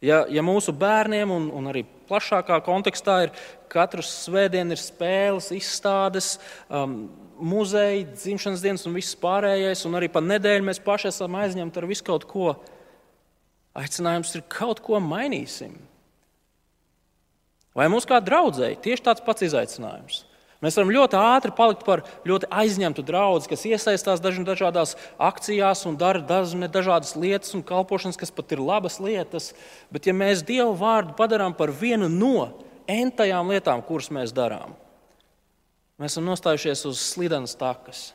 [0.04, 3.32] Ja, ja mūsu bērniem, un, un arī plašākā kontekstā, ir
[3.72, 6.34] katru svētdienu ir spēles, izstādes,
[6.68, 7.06] um,
[7.40, 11.88] muzeja, dzimšanas dienas un viss pārējais, un arī pa nedēļu mēs paši esam aizņemti ar
[11.88, 12.52] visu kaut ko,
[13.80, 15.78] aicinājums ir kaut ko mainīsim.
[17.74, 20.22] Vai mums kā draudzēji tieši tāds pats izaicinājums?
[20.64, 26.22] Mēs varam ļoti ātri palikt par ļoti aizņemtu draugu, kas iesaistās dažādās akcijās un dara
[26.22, 29.50] dažādas lietas un kalpošanas, kas pat ir labas lietas.
[29.92, 32.48] Bet, ja mēs Dievu vārdu padarām par vienu no
[32.88, 34.72] entajām lietām, kuras mēs darām,
[36.00, 38.12] mēs esam nostājušies uz slidenas takas.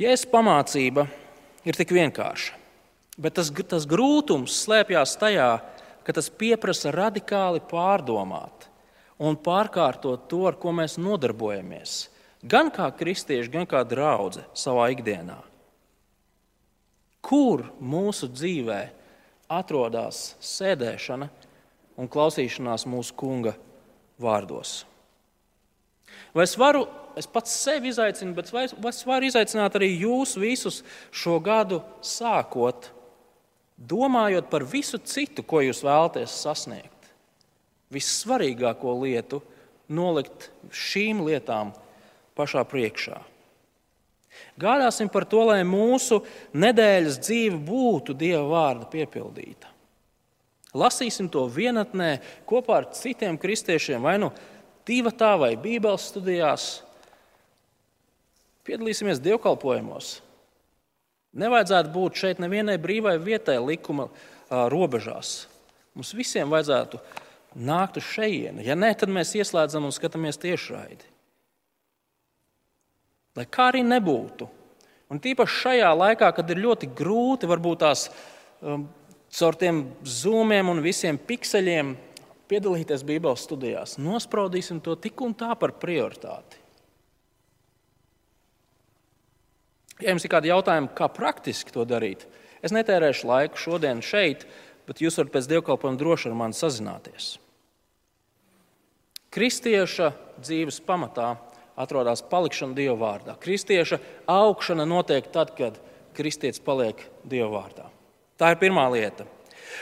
[0.00, 1.06] Jēzus pamācība
[1.62, 2.56] ir tik vienkārša,
[3.22, 5.73] bet tas, tas grūtums slēpjas tajā, ka
[6.12, 8.68] tas prasa radikāli pārdomāt
[9.18, 12.10] un pārkārtot to, ar ko mēs nodarbojamies.
[12.44, 15.38] Gan kā kristieši, gan kā draugi savā ikdienā.
[17.24, 18.80] Kur mūsu dzīvē
[19.48, 21.30] atrodas sēdēšana
[21.96, 23.54] un klausīšanās mūsu kunga
[24.20, 24.82] vārdos?
[26.36, 26.84] Vai es varu,
[27.16, 30.82] es pats sevi izaicinu, bet vai, vai es varu izaicināt arī jūs visus
[31.14, 32.90] šo gadu sākot
[33.76, 37.10] domājot par visu citu, ko jūs vēlaties sasniegt,
[37.94, 39.42] vissvarīgāko lietu
[39.88, 41.74] nolikt šīm lietām
[42.38, 43.20] pašā priekšā.
[44.58, 46.20] Gādāsim par to, lai mūsu
[46.58, 49.70] nedēļas dzīve būtu Dieva vārda piepildīta.
[50.74, 52.16] Lasīsim to vienatnē
[52.50, 54.32] kopā ar citiem kristiešiem, vai nu
[54.86, 56.66] divatā, vai Bībeles studijās.
[58.66, 60.16] Piedalīsimies dievkalpojumos,
[61.34, 64.08] Nevajadzētu būt šeit nevienai brīvai vietai likuma
[64.50, 65.48] robežās.
[65.94, 67.00] Mums visiem vajadzētu
[67.54, 68.64] nākt uz šejieni.
[68.66, 71.10] Ja nē, tad mēs ieslēdzam un skatāmies tiešraidi.
[73.34, 74.46] Lai kā arī nebūtu.
[75.10, 78.08] Un tīpaši šajā laikā, kad ir ļoti grūti, varbūt tās
[78.62, 78.86] um,
[79.34, 81.94] caur tiem zūmiem un visiem pikseļiem
[82.50, 86.63] piedalīties Bībeles studijās, nospraudīsim to tik un tā par prioritāti.
[90.04, 92.26] Ja jums ir kādi jautājumi, kā praktiski to darīt,
[92.60, 94.44] es netērēšu laiku šodien šeit,
[94.84, 97.30] bet jūs varat pēc dievkalpojuma droši ar mani sazināties.
[99.32, 100.10] Kristieša
[100.44, 101.32] dzīves pamatā
[101.80, 103.38] atrodas palikšana Dieva vārdā.
[103.40, 103.98] Kristieša
[104.30, 105.80] augšana notiek tad, kad
[106.14, 107.88] kristietis paliek Dieva vārdā.
[108.38, 109.26] Tā ir pirmā lieta.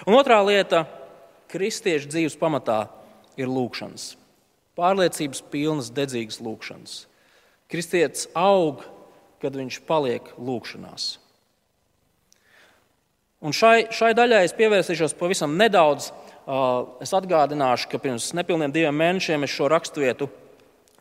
[0.06, 0.86] Un otrā lieta-
[1.52, 2.88] kristieša dzīves pamatā
[3.36, 4.16] ir lūkšanas.
[4.78, 7.06] Pārliecības pilnas, dedzīgas lūkšanas.
[7.68, 8.84] Kristietis aug
[9.42, 11.16] kad viņš paliek lūkšanās.
[13.42, 16.12] Un šai, šai daļai es pievērsīšos pavisam nedaudz.
[17.02, 20.28] Es atgādināšu, ka pirms nepilniem diviem mēnešiem es šo raksturvietu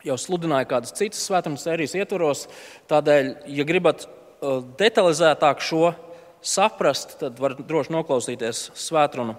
[0.06, 2.47] jau sludināju kādas citas svētdienas sērijas ietvaros.
[2.89, 4.08] Tādēļ, ja gribat
[4.82, 5.91] detalizētāk šo
[6.41, 9.38] saprast, tad varat droši noklausīties svētdienu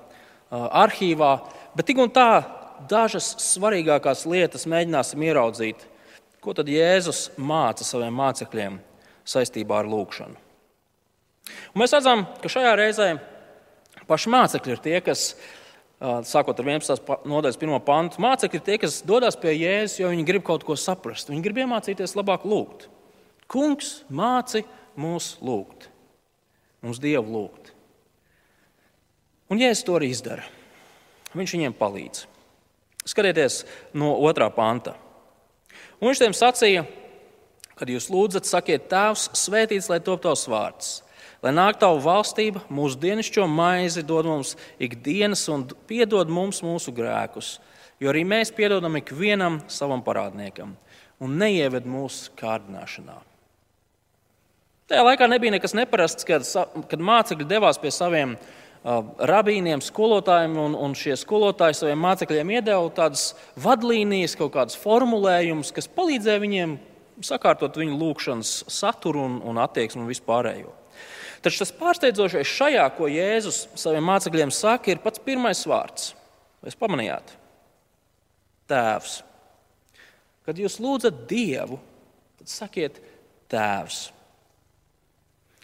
[0.53, 1.33] arhīvā.
[1.75, 2.45] Bet tik un tā
[2.91, 5.83] dažas svarīgākās lietas mēģināsim ieraudzīt.
[6.43, 8.79] Ko tad Jēzus māca saviem mācekļiem
[9.29, 10.39] saistībā ar lūgšanu.
[11.73, 13.09] Un mēs redzam, ka šajā reizē
[14.09, 15.33] paši mācekļi ir tie, kas,
[16.29, 17.03] sākot ar 11.
[17.29, 20.77] nodaļas pirmo pantu, mācekļi ir tie, kas dodas pie Jēzus, jo viņi grib kaut ko
[20.79, 21.31] saprast.
[21.33, 22.89] Viņi grib iemācīties labāk lūgt.
[23.51, 24.65] Kungs māci
[24.99, 25.89] mūs lūgt,
[26.85, 27.73] mums Dievu lūgt.
[29.53, 30.47] Un Jēzus to arī izdara.
[31.37, 32.27] Viņš viņiem palīdz.
[33.09, 33.63] Skatieties
[33.99, 34.95] no otrā panta.
[35.99, 36.85] Un viņš tiem sacīja,
[37.83, 40.91] Kad jūs lūdzat, sakiet, Tēvs, svētīts, lai top tavs vārds,
[41.43, 47.57] lai nāk tava valstība, mūsu dienascho maizi dod mums ikdienas un piedod mums mūsu grēkus,
[47.99, 50.77] jo arī mēs piedodam ikvienam savam parādniekam
[51.19, 53.17] un neieved mūsu kārdināšanā.
[54.87, 56.47] Tajā laikā nebija nekas neparasts, kad,
[56.87, 58.37] kad mācekļi devās pie saviem
[59.33, 63.33] rabīniem, skolotājiem, un, un šie skolotāji saviem mācekļiem iedeva tādas
[63.67, 66.79] vadlīnijas, kaut kādus formulējumus, kas palīdzēja viņiem
[67.27, 70.73] sakārtot viņu lūgšanas saturu un, un attieksmi un vispārējo.
[71.43, 76.13] Taču tas pārsteidzošais šajā, ko Jēzus saviem mācekļiem saka, ir pats pirmais vārds.
[76.63, 77.35] Jūs pamanījāt?
[78.71, 79.17] Tēvs.
[80.47, 81.81] Kad jūs lūdzat Dievu,
[82.39, 83.01] tad sakiet
[83.51, 84.05] Tēvs.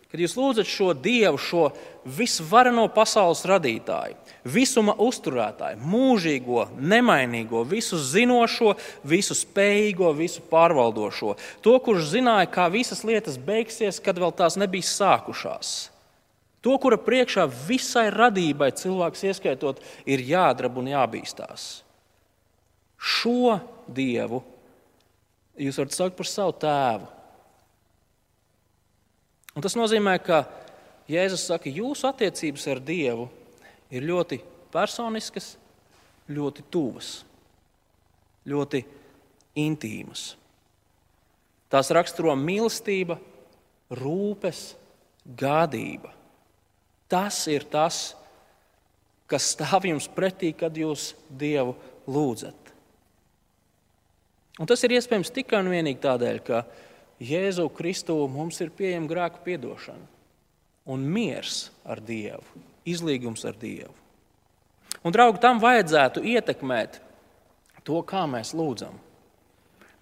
[0.08, 1.68] Kad jūs lūdzat šo Dievu, šo
[2.18, 8.74] visvareno pasaules radītāju, visuma uzturētāju, mūžīgo, nemainīgo, visu zinošo,
[9.06, 14.86] visu spējīgo, visu pārvaldošo, to, kurš zināja, kā visas lietas beigsies, kad vēl tās nebija
[14.88, 15.76] sākušās.
[16.64, 21.68] To, kura priekšā visai radībai, cilvēks ieskaitot, ir jādrab un jābīstās.
[22.98, 24.42] Šo Dievu
[25.58, 27.06] jūs varat saukt par savu tēvu.
[29.58, 30.44] Un tas nozīmē, ka
[31.10, 33.28] Jēzus saka, ka jūsu attiecības ar Dievu
[33.90, 34.40] ir ļoti
[34.72, 35.54] personiskas,
[36.28, 37.22] ļoti tuvas,
[38.48, 38.82] ļoti
[39.58, 40.34] intīmas.
[41.68, 43.18] Tās raksturo mīlestība,
[43.92, 44.72] rūpes,
[45.38, 46.12] gādība.
[47.08, 48.12] Tas ir tas,
[49.28, 51.74] kas stāv jums pretī, kad jūs Dievu
[52.08, 52.72] lūdzat.
[54.58, 56.64] Un tas ir iespējams tikai un vienīgi tādēļ, ka
[57.22, 60.06] Jēzu Kristu mums ir pieejama grēku piedošana
[60.88, 63.94] un miers ar Dievu, izlīgums ar Dievu.
[65.04, 66.98] Un, draugi, tam vajadzētu ietekmēt
[67.86, 68.96] to, kā mēs lūdzam.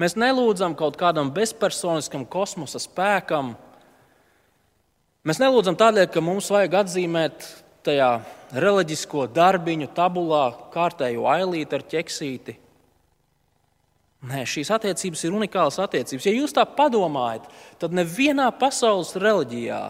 [0.01, 3.55] Mēs nelūdzam kaut kādam bezpersoniskam kosmosa spēkam.
[5.27, 7.46] Mēs nelūdzam tādēļ, ka mums vajag atzīmēt
[7.87, 8.11] tajā
[8.53, 10.44] reliģisko darbiņu tabulā
[10.75, 12.57] kārtējo ailīti ar ķeksīti.
[14.27, 16.27] Nē, šīs attiecības ir unikālas attiecības.
[16.27, 17.46] Ja jūs tā padomājat,
[17.81, 19.81] tad nevienā pasaules reliģijā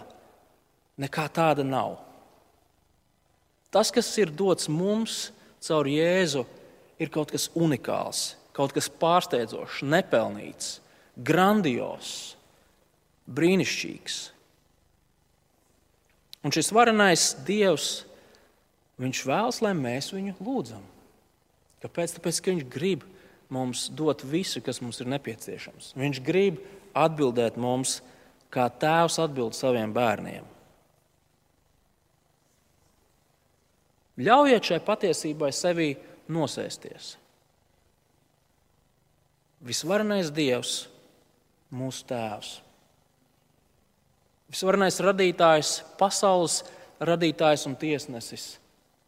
[1.02, 1.96] nekā tāda nav.
[3.77, 5.27] Tas, kas ir dots mums
[5.61, 6.47] caur Jēzu,
[6.97, 10.79] ir kaut kas unikāls, kaut kas pārsteidzošs, nepelnīts,
[11.21, 12.15] grandios,
[13.29, 14.17] brīnišķīgs.
[16.41, 18.07] Un šis varenais Dievs,
[19.03, 20.89] viņš vēlas, lai mēs viņu lūdzam.
[21.85, 22.17] Kāpēc?
[22.17, 23.05] Tāpēc, ka viņš grib
[23.53, 25.93] mums dot visu, kas mums ir nepieciešams.
[26.01, 26.65] Viņš grib
[26.97, 27.99] atbildēt mums,
[28.49, 30.56] kā tēvs atbild saviem bērniem.
[34.16, 35.90] Ļaujiet šai patiesībai sevi
[36.33, 37.14] nosēsties.
[39.66, 40.87] Visvarenais Dievs,
[41.74, 42.52] mūsu Tēvs.
[44.52, 46.61] Visvarenais radītājs, pasaules
[47.02, 48.57] radītājs un tiesnesis,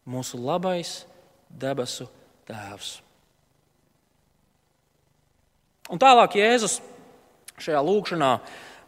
[0.09, 1.03] mūsu labais
[1.49, 2.09] debesu
[2.49, 2.97] Tēvs.
[5.89, 6.77] Un tālāk Jēzus
[7.57, 8.33] šajā lūkšanā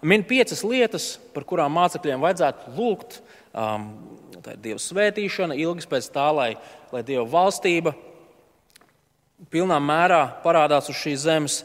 [0.06, 3.22] min piecas lietas, par kurām mācekļiem vajadzētu lūgt.
[3.52, 3.88] Um,
[4.44, 6.50] tā ir Dieva svētīšana, ilgas pēc tā, lai,
[6.94, 7.94] lai Dieva valstība
[9.52, 11.62] pilnā mērā parādās uz šīs zemes.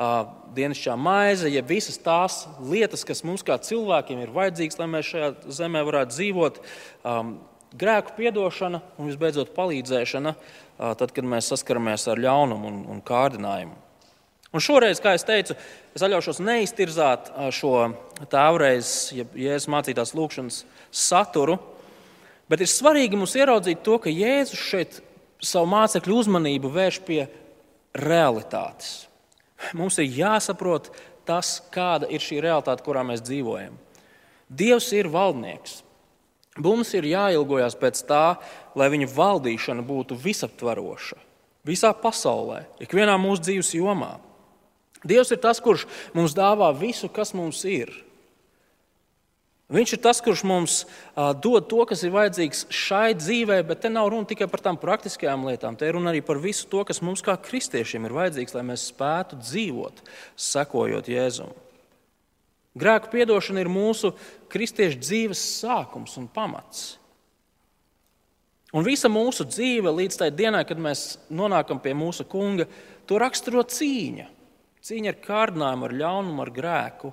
[0.00, 5.10] Uh, dienasčā maize, ja visas tās lietas, kas mums kā cilvēkiem ir vajadzīgas, lai mēs
[5.10, 6.60] šajā zemē varētu dzīvot,
[7.04, 7.34] um,
[7.76, 13.76] grēku piedošana un visbeidzot palīdzēšana, uh, tad, kad mēs saskaramies ar ļaunumu un, un kārdinājumu.
[14.50, 15.54] Un šoreiz, kā jau teicu,
[15.94, 17.74] es atļaušos neiztirzāt šo
[18.32, 21.60] tēvreiz, ja Jēzus mācītās lūkšanas saturu,
[22.50, 24.98] bet ir svarīgi mums ieraudzīt to, ka Jēzus šeit
[25.40, 27.22] savu mācekļu uzmanību vērš pie
[27.96, 29.06] realitātes.
[29.76, 30.90] Mums ir jāsaprot
[31.28, 33.76] tas, kāda ir šī realitāte, kurā mēs dzīvojam.
[34.50, 35.80] Dievs ir valdnieks.
[36.60, 38.24] Mums ir jāilgojas pēc tā,
[38.74, 41.16] lai viņa valdīšana būtu visaptvaroša,
[41.64, 44.16] visā pasaulē, ikvienā mūsu dzīves jomā.
[45.06, 45.86] Dievs ir tas, kurš
[46.16, 47.92] mums dāvā visu, kas mums ir.
[49.70, 50.76] Viņš ir tas, kurš mums
[51.14, 55.44] dod to, kas ir vajadzīgs šai dzīvē, bet te nav runa tikai par tām praktiskajām
[55.46, 55.76] lietām.
[55.78, 58.88] Te ir runa arī par visu to, kas mums kā kristiešiem ir vajadzīgs, lai mēs
[58.90, 60.02] spētu dzīvot,
[60.34, 61.54] sekojot Jēzum.
[62.80, 64.12] Grēku piedošana ir mūsu
[64.50, 66.96] kristiešu dzīves sākums un pamats.
[68.74, 72.68] Un visa mūsu dzīve līdz tai dienai, kad mēs nonākam pie mūsu kunga,
[73.06, 74.28] to raksturo cīņa.
[74.86, 77.10] Cīņa ar kārdinājumu, ar ļaunumu, ar grēku.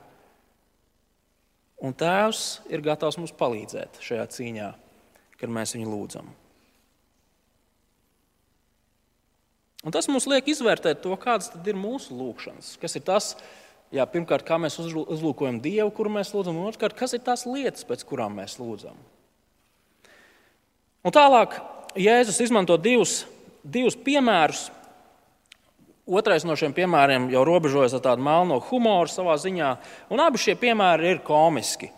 [1.78, 4.72] Un Tēvs ir gatavs mums palīdzēt šajā cīņā,
[5.38, 6.30] kad mēs viņu lūdzam.
[9.86, 12.74] Un tas mums liek izvērtēt to, kādas ir mūsu lūgšanas.
[12.82, 13.30] Kas ir tas,
[13.94, 17.86] jā, pirmkārt, kā mēs uzlūkojam Dievu, kuru mēs lūdzam, un otrkārt, kas ir tās lietas,
[17.88, 18.98] pēc kurām mēs lūdzam.
[21.06, 21.60] Un tālāk
[21.98, 23.22] Jēzus izmanto divus,
[23.64, 24.68] divus piemērus,
[26.08, 29.74] Otrais no šiem piemēriem jau robežojas ar tādu melno humoru savā ziņā,
[30.08, 31.90] un abi šie piemēri ir komiski.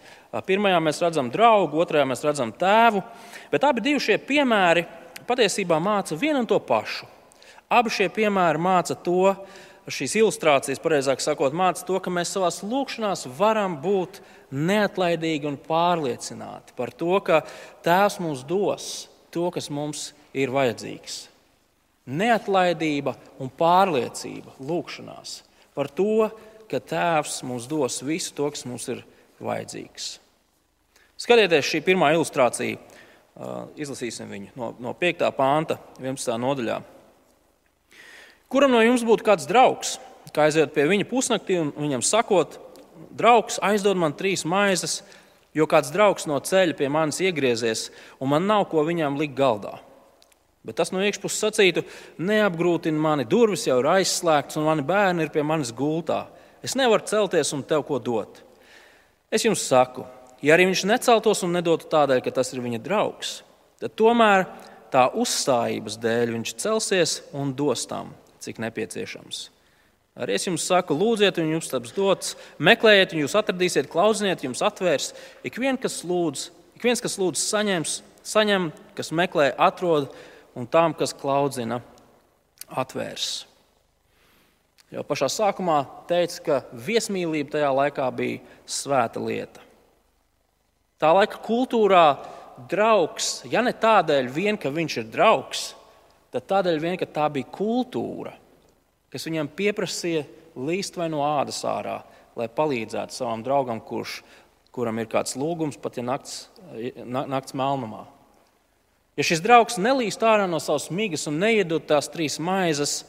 [0.45, 3.03] Pirmajā mēs redzam draugu, otrajā mēs redzam tēvu,
[3.51, 4.86] bet abi šie piemēri
[5.30, 7.05] patiesībā māca vienu un to pašu.
[7.70, 9.36] Abi šie piemēri māca to,
[9.89, 16.74] šīs ilustrācijas, pareizāk sakot, māca to, ka mēs savā lūkšanā varam būt neatlaidīgi un pārliecināti
[16.78, 17.43] par to, ka
[17.86, 21.28] Tēvs mums dos to, kas mums ir vajadzīgs.
[22.10, 25.39] Neatlaidība un pārliecība lūkšanās
[25.78, 26.30] par to,
[26.70, 29.03] ka Tēvs mums dos visu to, kas mums ir
[29.41, 30.18] vajadzīgs.
[31.20, 32.80] Skatieties, šī pirmā ilustrācija,
[33.80, 35.26] izlasīsim viņu no, no 5.
[35.36, 36.36] pānta, 11.
[36.41, 36.80] nodaļā.
[38.49, 39.97] Kuram no jums būtu kāds draugs,
[40.34, 42.57] kā aiziet pie viņa pusnaktī un viņam sakot,
[43.16, 45.01] draugs aizdod man trīs maizes,
[45.55, 47.89] jo kāds draugs no ceļa pie manis iegriezies,
[48.20, 49.78] un man nav ko viņam likt galdā.
[50.68, 51.86] Bet tas no iekšpuses sacītu,
[52.20, 56.26] neapgrūtina mani, durvis jau ir aizslēgtas, un mani bērni ir pie manis gultā.
[56.64, 58.41] Es nevaru celties un tev ko dot.
[59.32, 60.03] Es jums saku,
[60.43, 63.38] ja arī viņš neceltos un nedotu tādēļ, ka tas ir viņa draugs,
[63.80, 64.49] tad tomēr
[64.91, 68.12] tā uzstājības dēļ viņš celsies un dos tam,
[68.43, 69.45] cik nepieciešams.
[70.20, 74.60] Arī es jums saku, lūdziet, un jums taps dots, meklējiet, un jūs atradīsiet, klausiet, jums
[74.66, 75.14] atvērs.
[75.47, 77.93] Ik, vien, kas lūdz, ik viens, kas lūdz, saņems,
[78.28, 80.10] saņem, kas meklē, atrod,
[80.60, 81.80] un tām, kas klaudzina,
[82.70, 83.45] atvērs.
[84.89, 85.80] Jau pašā sākumā
[86.10, 89.64] teica, ka viesmīlība tajā laikā bija svēta lieta.
[90.99, 92.03] Tā laika kultūrā
[92.70, 95.64] draugs, ja ne tādēļ, vien, ka viņš ir draugs,
[96.34, 98.34] tad tādēļ, vien, ka tā bija kultūra
[99.14, 100.26] kas viņam pieprasīja
[100.60, 101.99] līst vai no ādas ārā,
[102.38, 104.20] lai palīdzētu savam draugam, kurš,
[104.76, 106.47] kuram ir kāds lūgums, pat ja nakts,
[107.05, 108.05] nakts melnumā.
[109.20, 113.01] Ja šis draugs nelīst ārā no savas migas un neiedod tās trīs maizes,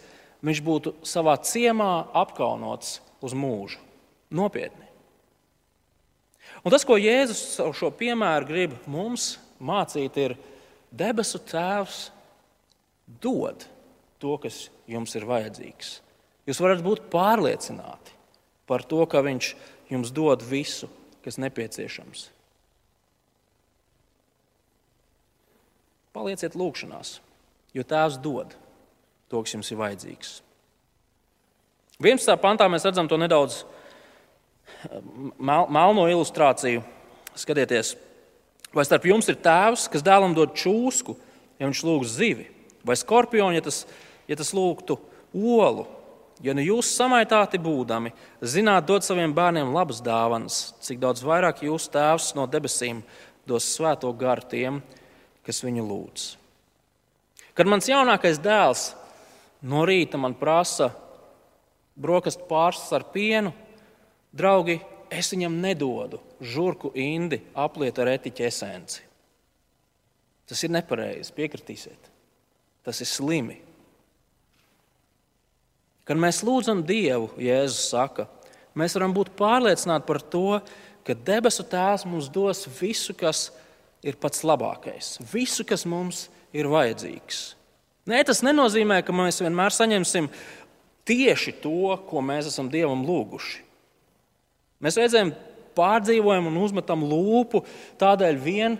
[0.42, 3.78] viņš būtu savā ciemā apkaunots uz mūžu.
[4.34, 4.88] Nopietni.
[6.66, 10.34] Un tas, ko Jēzus ar šo piemēru grib mums mācīt, ir
[10.90, 12.08] debesu Tēvs
[13.22, 13.62] dod
[14.18, 16.00] to, kas jums ir vajadzīgs.
[16.50, 18.18] Jūs varat būt pārliecināti
[18.66, 19.54] par to, ka Viņš
[19.90, 20.90] jums dod visu,
[21.24, 22.28] kas nepieciešams.
[26.20, 27.14] Palieciet lūgšanās,
[27.72, 28.52] jo Tēvs dod
[29.30, 30.34] to, kas jums ir vajadzīgs.
[32.00, 32.36] 11.
[32.42, 35.00] pantā mēs redzam to nedaudz eh,
[35.40, 36.84] melno ilustrāciju.
[37.40, 37.94] Skatieties,
[38.74, 41.14] vai starp jums ir tēvs, kas dēlam dod čūsku,
[41.60, 42.48] ja viņš lūgs zivi,
[42.84, 43.84] vai skorpionu, ja tas
[44.30, 44.96] ja tas lūgtu
[45.34, 45.86] olu.
[46.40, 51.90] Ja nu jūs samaitāti būdami, zināt, dot saviem bērniem labas dāvanas, cik daudz vairāk jūs
[51.92, 53.02] tēvs no debesīm
[53.48, 54.99] dos svēto garu tiem, kas
[55.64, 56.26] viņu lūdz.
[57.58, 58.90] Kad mans jaunākais dēls
[59.66, 60.92] no rīta man prasa
[62.00, 63.52] brokastu pārslas ar pienu,
[64.32, 64.78] draugi,
[65.10, 69.02] es viņam nedodu žurku indi apliet ar etiķu esenci.
[70.48, 72.08] Tas ir nepareizi, piekritīsiet.
[72.86, 73.60] Tas ir slimi.
[76.08, 78.24] Kad mēs lūdzam Dievu, Jēzus saka,
[78.74, 80.58] mēs varam būt pārliecināti par to,
[81.06, 83.50] ka debesu Tēvs mums dos visu, kas
[84.06, 87.40] ir pats labākais, visu, kas mums ir vajadzīgs.
[88.10, 90.30] Nē, tas nenozīmē, ka mēs vienmēr saņemsim
[91.08, 93.60] tieši to, ko mēs esam Dievam lūguši.
[94.80, 95.34] Mēs reizēm
[95.76, 97.62] pārdzīvojam un uzmetam lūpu
[98.00, 98.78] tādēļ vien,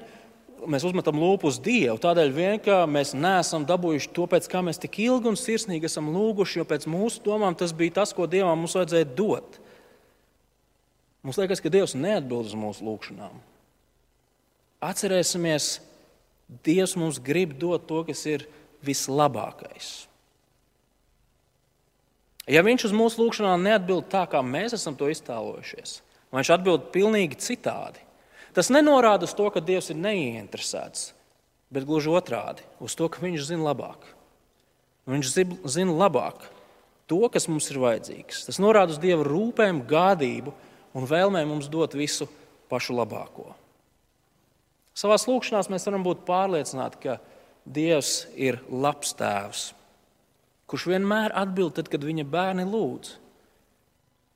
[0.71, 1.99] mēs uzmetam lūpu uz Dievu.
[2.01, 6.11] Tādēļ vien, ka mēs neesam dabūjuši to, pēc kā mēs tik ilgi un sirsnīgi esam
[6.14, 9.61] lūguši, jo pēc mūsu domām tas bija tas, ko Dievam mums vajadzēja dot.
[11.21, 13.41] Mums liekas, ka Dievs neatbild uz mūsu lūgšanām.
[14.81, 15.78] Atcerēsimies,
[16.66, 18.49] Dievs mums grib dot to, kas ir
[18.83, 20.09] vislabākais.
[22.51, 26.01] Ja Viņš uz mūsu lūgšanām neatbild tā, kā mēs esam to iztēlojušies,
[26.33, 28.03] vai Viņš atbild pilnīgi citādi,
[28.53, 31.12] Tas nenorāda uz to, ka Dievs ir neieinteresēts,
[31.70, 34.03] bet gluži otrādi- uz to, ka Viņš zina labāk.
[35.07, 36.51] Viņš zina labāk
[37.07, 38.47] to, kas mums ir vajadzīgs.
[38.47, 40.53] Tas norāda uz Dieva rūpēm, gādību
[40.95, 42.28] un vēlmēm mums dot visu
[42.68, 43.55] pašu labāko.
[45.01, 47.18] Savā lūkšanā mēs varam būt pārliecināti, ka
[47.64, 49.62] Dievs ir labs tēvs,
[50.68, 53.14] kurš vienmēr atbild, tad, kad viņa bērni lūdz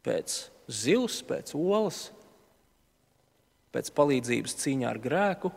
[0.04, 0.36] pēc
[0.68, 2.06] zivs, pēc olas,
[3.74, 5.50] pēc palīdzības cīņā ar grēku,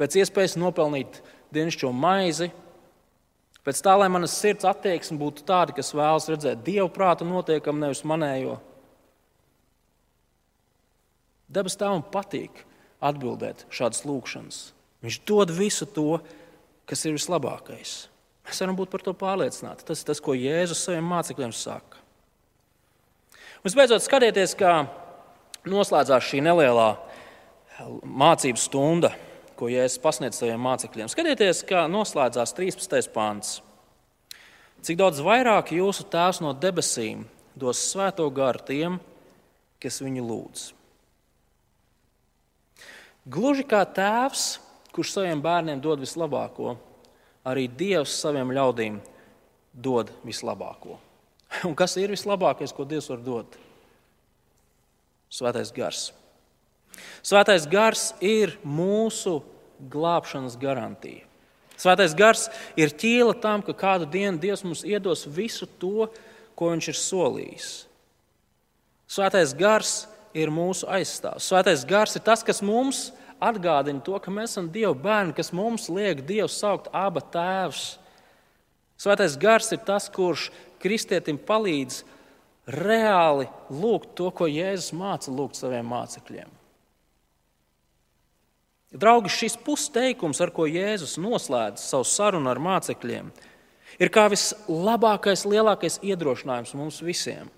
[0.00, 1.20] pēc iespējas nopelnīt
[1.54, 2.50] dienascho maizi,
[3.64, 8.02] pēc tā, lai manas sirds attieksme būtu tāda, kas vēlas redzēt dievu prātu notiekam, nevis
[8.08, 8.58] manējo.
[11.50, 12.64] Dabas tēvam patīk
[13.00, 14.60] atbildēt šādas lūkšanas.
[15.04, 16.20] Viņš dod visu to,
[16.88, 17.94] kas ir vislabākais.
[18.46, 19.86] Mēs varam būt par to pārliecināti.
[19.88, 22.00] Tas ir tas, ko Jēzus saviem mācekļiem saka.
[23.64, 24.84] Visbeidzot, skatieties, kā
[25.68, 26.94] noslēdzās šī nelielā
[28.04, 29.12] mācību stunda,
[29.56, 31.10] ko Jēzus pasniedz saviem mācekļiem.
[31.12, 33.12] Skatieties, kā noslēdzās 13.
[33.14, 33.58] pāns.
[34.80, 37.26] Cik daudz vairāk jūsu tēvs no debesīm
[37.60, 38.96] dos svēto garu tiem,
[39.80, 40.79] kas viņu lūdz.
[43.28, 44.58] Gluži kā tēvs,
[44.94, 46.76] kurš saviem bērniem dod vislabāko,
[47.44, 48.96] arī Dievs saviem ļaudīm
[49.72, 50.96] dod vislabāko.
[51.68, 53.58] Un kas ir vislabākais, ko Dievs var dot?
[55.30, 56.08] Svētais gars.
[57.22, 59.38] Svētais gars ir mūsu
[59.92, 61.26] glābšanas garantija.
[61.80, 66.08] Svētais gars ir ķīla tam, ka kādu dienu Dievs mums iedos visu to,
[66.56, 67.68] ko Viņš ir solījis.
[69.08, 71.48] Svētais gars ir mūsu aizstāvs.
[71.50, 73.10] Svētais gars ir tas, kas mums
[73.40, 77.98] atgādina to, ka mēs esam Dieva bērni, kas mums liek Dievu saukt aba tēvs.
[79.00, 80.50] Svētais gars ir tas, kurš
[80.80, 82.02] kristietim palīdz
[82.70, 86.58] reāli lūgt to, ko Jēzus māca lūgt saviem mācekļiem.
[88.90, 93.30] Draugi, šis pusteikums, ar ko Jēzus noslēdz savu sarunu ar mācekļiem,
[94.02, 97.50] ir kā vislabākais, lielākais iedrošinājums mums visiem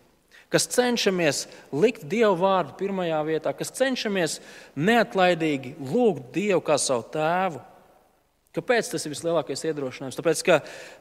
[0.52, 4.38] kas cenšamies likt Dievu vārdu pirmajā vietā, kas cenšamies
[4.76, 7.62] neatlaidīgi lūgt Dievu kā savu tēvu.
[8.52, 10.18] Kāpēc tas ir vislielākais iedrošinājums?
[10.18, 10.58] Tāpēc, ka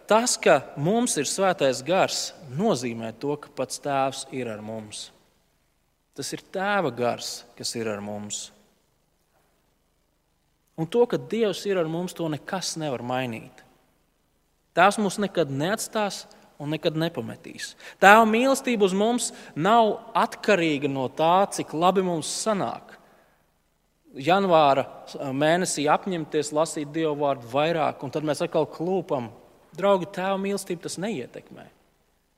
[0.08, 5.10] tas, ka mums ir svētais gars, nozīmē to, ka pats tēvs ir ar mums.
[6.16, 8.46] Tas ir tēva gars, kas ir ar mums.
[10.80, 13.66] Un to, ka Dievs ir ar mums, to nekas nevar mainīt.
[14.72, 16.24] Tēvs mūs nekad neatstās,
[16.62, 17.74] un nekad nepametīs.
[18.02, 22.98] Tēva mīlestība uz mums nav atkarīga no tā, cik labi mums sanāk.
[24.12, 24.86] Janvāra
[25.32, 29.30] mēnesī apņemties lasīt Dieva vārdu vairāk, un tad mēs atkal klūpam.
[29.78, 31.70] Draugi, tēva mīlestība tas neietekmē.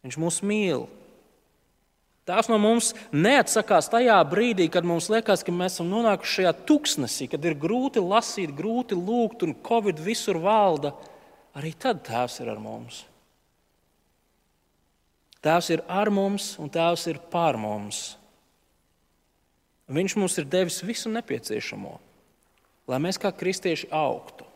[0.05, 0.85] Viņš mūs mīl.
[2.23, 7.27] Tās no mums neatsakās tajā brīdī, kad mums liekas, ka mēs esam nonākuši šajā tuksnesī,
[7.33, 10.93] kad ir grūti lasīt, grūti lūgt, un Covid visur valda.
[11.57, 13.01] Arī tad Tēvs ir ar mums.
[15.43, 18.13] Tēvs ir ar mums un Tēvs ir pār mums.
[19.91, 21.97] Viņš mums ir devis visu nepieciešamo,
[22.87, 24.47] lai mēs kā kristieši augtu.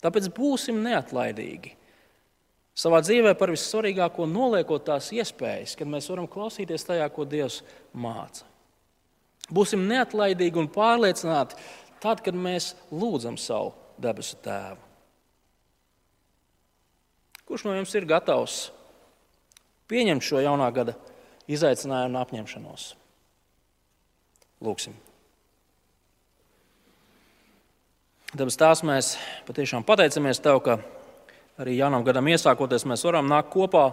[0.00, 1.74] Tāpēc būsim neatlaidīgi.
[2.78, 7.58] Savā dzīvē par vissvarīgāko noliekot tās iespējas, kad mēs varam klausīties tajā, ko Dievs
[7.92, 8.46] māca.
[9.50, 11.58] Būsim neatlaidīgi un pārliecināti
[12.00, 14.86] tad, kad mēs lūdzam savu debesu Tēvu.
[17.50, 18.68] Kurš no jums ir gatavs
[19.90, 20.94] pieņemt šo jaunā gada
[21.50, 22.88] izaicinājumu un apņemšanos.
[24.64, 24.94] Lūksim.
[28.30, 29.14] Dabas tās mēs
[29.48, 30.76] patiešām pateicamies Tev, ka
[31.58, 33.88] arī jaunam gadam iesākoties mēs varam nākt kopā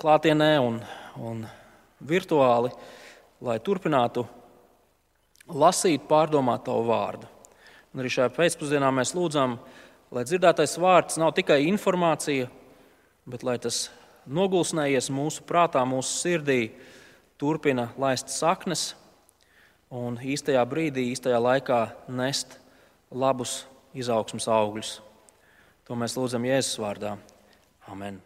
[0.00, 0.78] klātienē un,
[1.20, 1.42] un
[2.08, 2.72] virtuāli,
[3.44, 4.24] lai turpinātu
[5.52, 7.28] lasīt, pārdomāt Tavu vārdu.
[7.92, 9.58] Un arī šajā pēcpusdienā mēs lūdzam,
[10.14, 12.48] lai dzirdētais vārds nav tikai informācija,
[13.28, 13.84] bet lai tas
[14.26, 16.60] nogulsnējies mūsu prātā, mūsu sirdī,
[17.40, 18.92] turpina laist saknes
[19.92, 22.58] un īstajā brīdī, īstajā laikā nest
[23.10, 23.62] labus
[23.94, 24.98] izaugsmas augļus.
[25.88, 27.16] To mēs lūdzam Jēzus vārdā.
[27.90, 28.22] Amen.